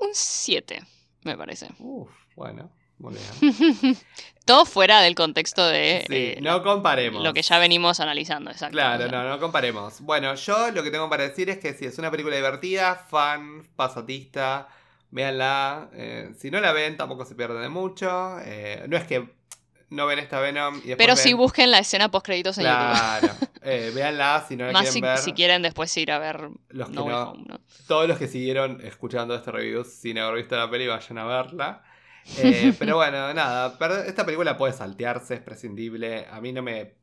[0.00, 0.82] Un 7,
[1.24, 1.68] me parece.
[1.78, 2.70] Uf, bueno,
[3.00, 3.96] muy bien.
[4.44, 7.22] Todo fuera del contexto de Sí, eh, no comparemos.
[7.22, 8.72] lo que ya venimos analizando, exacto.
[8.72, 10.00] Claro, O sea, no, no comparemos.
[10.00, 13.62] Bueno, yo lo que tengo para decir es que si es una película divertida, fan,
[13.76, 14.68] pasatista,
[15.10, 15.90] véanla.
[15.92, 18.38] Eh, si no la ven, tampoco se pierden de mucho.
[18.44, 19.28] Eh, no es que
[19.90, 22.76] no ven esta Venom y Pero ven- sí busquen la escena post créditos en YouTube.
[22.78, 23.28] Claro,
[23.62, 25.18] eh, véanla si no la Más quieren si, ver.
[25.18, 27.60] si quieren después ir a ver Los que No Way no- Home, ¿no?
[27.86, 31.82] Todos los que siguieron escuchando este review sin haber visto la peli, vayan a verla.
[32.34, 36.26] Eh, pero bueno, nada, esta película puede saltearse, es prescindible.
[36.30, 36.94] A mí no me.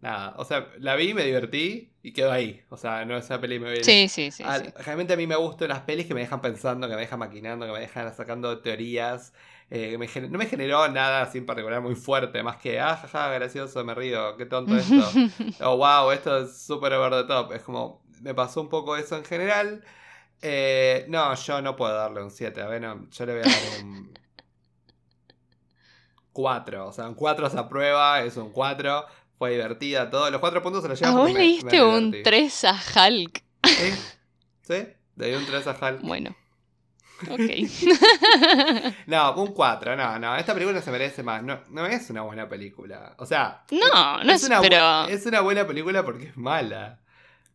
[0.00, 2.62] Nada, o sea, la vi, me divertí y quedó ahí.
[2.70, 3.84] O sea, no es una peli me viene.
[3.84, 4.42] Sí, sí, sí.
[4.44, 4.72] Al- sí.
[4.84, 7.66] Realmente a mí me gustan las pelis que me dejan pensando, que me dejan maquinando,
[7.66, 9.34] que me dejan sacando teorías.
[9.68, 13.28] eh, me no me generó nada así en particular muy fuerte, más que, ah, jaja,
[13.32, 15.20] gracioso, me río, qué tonto esto.
[15.60, 17.52] oh, wow, esto es súper over the top.
[17.52, 19.84] Es como, me pasó un poco eso en general.
[20.42, 22.62] Eh, no, yo no puedo darle un 7.
[22.62, 24.19] A Venom, yo le voy a dar un
[26.32, 26.86] 4.
[26.86, 29.04] O sea, un 4 se aprueba, es un 4.
[29.38, 30.30] Fue divertida, todo.
[30.30, 32.30] Los 4 puntos se los ¿A llevan vos le diste un divertí.
[32.30, 33.42] 3 a Hulk?
[33.64, 33.92] ¿Sí?
[34.62, 34.88] ¿Sí?
[35.16, 36.00] Le di un 3 a Hulk.
[36.02, 36.36] Bueno.
[37.28, 37.40] Ok.
[39.06, 40.36] No, un 4, no, no.
[40.36, 41.42] Esta película se merece más.
[41.42, 43.14] No, no es una buena película.
[43.18, 46.98] O sea, no, no es, una, pero es una buena película porque es mala.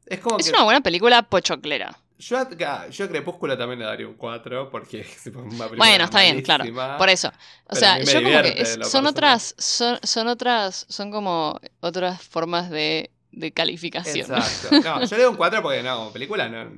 [0.06, 0.52] Es como es que.
[0.52, 1.98] una buena película pochoclera.
[2.18, 6.06] Yo, a- yo a Crepúsculo también le daría un 4 porque es una película Bueno,
[6.06, 6.64] está bien, claro.
[6.98, 7.30] Por eso.
[7.68, 9.06] O sea, yo como que es- son personal.
[9.08, 14.32] otras, son, son otras, son como otras formas de, de calificación.
[14.32, 14.80] Exacto.
[14.82, 16.72] No, yo le doy un 4 porque no, como película no.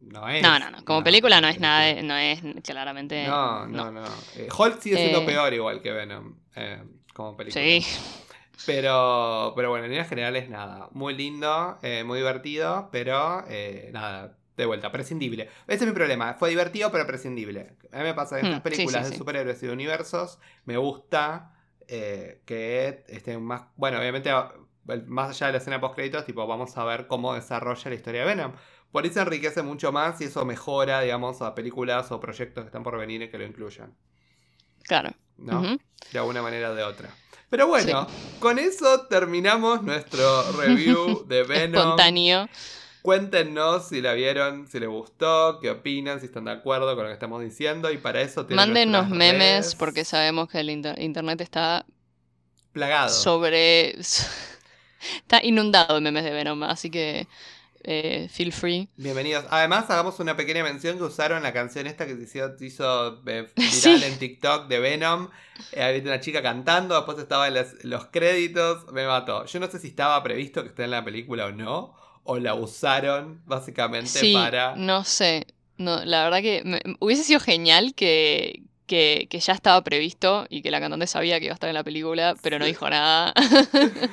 [0.00, 0.42] No es.
[0.42, 0.84] No, no, no.
[0.84, 3.26] Como película no es nada, de- no es claramente.
[3.26, 4.04] No, no, no.
[4.36, 5.26] Eh, Hulk sigue siendo Eh.
[5.26, 6.36] peor igual que Venom.
[6.54, 7.62] eh, como película.
[7.62, 7.84] Sí.
[8.64, 10.88] Pero, pero bueno, en líneas generales, nada.
[10.92, 15.44] Muy lindo, eh, muy divertido, pero eh, nada, de vuelta, prescindible.
[15.68, 16.34] Ese es mi problema.
[16.34, 17.76] Fue divertido, pero prescindible.
[17.92, 19.18] A mí me pasa en estas sí, películas sí, de sí.
[19.18, 20.38] superhéroes y de universos.
[20.64, 21.52] Me gusta
[21.86, 23.66] eh, que estén más.
[23.76, 24.30] Bueno, obviamente,
[24.88, 28.20] el- más allá de la escena post-créditos, tipo, vamos a ver cómo desarrolla la historia
[28.22, 28.52] de Venom.
[28.90, 32.82] Por eso enriquece mucho más y eso mejora, digamos, a películas o proyectos que están
[32.82, 33.94] por venir y que lo incluyan.
[34.84, 35.10] Claro.
[35.36, 35.62] ¿No?
[36.12, 37.10] De alguna manera o de otra.
[37.48, 38.06] Pero bueno,
[38.40, 41.80] con eso terminamos nuestro review de Venom.
[41.80, 42.48] Espontáneo.
[43.02, 47.08] Cuéntenos si la vieron, si les gustó, qué opinan, si están de acuerdo con lo
[47.10, 47.90] que estamos diciendo.
[47.92, 51.86] Y para eso tienen Mándenos memes redes porque sabemos que el inter- internet está
[52.72, 53.08] plagado.
[53.10, 53.90] sobre.
[54.00, 57.28] está inundado de memes de Venom, así que
[57.86, 58.88] eh, feel free.
[58.96, 59.44] Bienvenidos.
[59.48, 63.70] Además, hagamos una pequeña mención que usaron la canción esta que se hizo, eh, viral
[63.72, 64.02] Sí.
[64.04, 65.28] en TikTok de Venom.
[65.72, 68.90] Eh, había una chica cantando, después estaba en las- los créditos.
[68.92, 69.46] Me mató.
[69.46, 71.94] Yo no sé si estaba previsto que esté en la película o no.
[72.24, 74.74] O la usaron básicamente Sí, para.
[74.76, 75.46] no sé.
[75.78, 80.62] No, la verdad que me- hubiese sido genial que, que, que ya estaba previsto y
[80.62, 83.32] que la cantante sabía que iba a estar en la película, pero no dijo nada.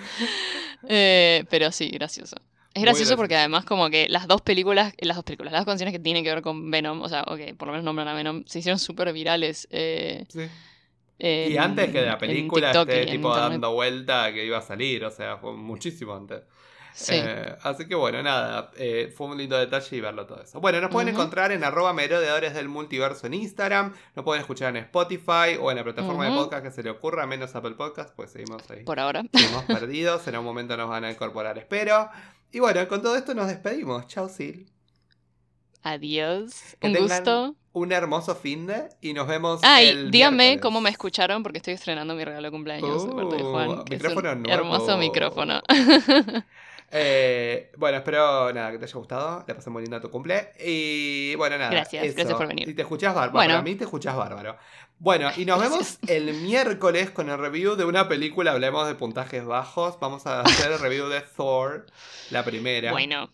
[0.88, 2.36] Eh, pero sí, gracioso.
[2.74, 5.93] Es gracioso porque además como que las dos películas, las dos películas, las dos canciones
[5.93, 8.43] que tienen que ver con Venom, o sea, ok, por lo menos nombran a Venom,
[8.47, 9.67] se hicieron súper virales.
[9.71, 10.41] eh, Sí.
[11.19, 13.51] en- Y antes que la en película esté tipo internet.
[13.51, 16.41] dando vuelta que iba a salir, o sea, fue muchísimo antes.
[16.95, 17.15] Sí.
[17.15, 20.59] Eh, así que bueno, nada, eh, fue un lindo detalle y verlo todo eso.
[20.61, 24.84] Bueno, nos pueden encontrar en arroba merodeadores del multiverso en Instagram, nos pueden escuchar en
[24.84, 28.30] Spotify o en la plataforma de podcast que se le ocurra, menos Apple Podcast, pues
[28.32, 28.84] seguimos ahí.
[28.84, 29.24] Por ahora.
[29.34, 32.09] Seguimos perdidos, en un momento nos van a incorporar, espero.
[32.54, 34.08] Y bueno, con todo esto nos despedimos.
[34.08, 34.70] Chao, Sil.
[35.82, 36.54] Adiós.
[36.80, 37.56] Que Un gusto.
[37.74, 39.60] Un hermoso fin de y nos vemos.
[39.64, 40.62] Ay, el díganme miércoles.
[40.62, 43.84] cómo me escucharon porque estoy estrenando mi regalo de cumpleaños de parte de Uh, Juan.
[43.86, 44.54] que es un micrófono nuevo.
[44.54, 45.62] hermoso micrófono.
[46.96, 49.44] Eh, bueno, espero nada que te haya gustado.
[49.48, 50.52] Le pasé muy lindo tu cumple.
[50.64, 51.72] Y bueno, nada.
[51.72, 52.16] Gracias, eso.
[52.16, 52.70] gracias por venir.
[52.70, 53.34] Y te escuchás bárbaro.
[53.34, 53.54] Bueno.
[53.54, 54.58] Para mí te escuchás bárbaro.
[55.00, 58.52] Bueno, y nos vemos el miércoles con el review de una película.
[58.52, 60.00] Hablemos de puntajes bajos.
[60.00, 61.88] Vamos a hacer el review de Thor,
[62.30, 62.91] la primera.
[62.91, 63.32] Bueno,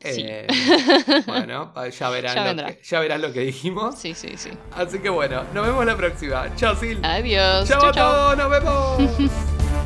[0.00, 0.22] sí.
[0.24, 0.46] Eh,
[1.26, 3.98] bueno, ya verán, Ya lo que, ya verán lo que dijimos.
[3.98, 4.50] sí, sí, sí.
[4.70, 6.54] Así que bueno, nos vemos la próxima.
[6.54, 7.02] Chao, Sil.
[7.02, 7.68] Adiós.
[7.68, 9.32] Chao a todos, nos vemos.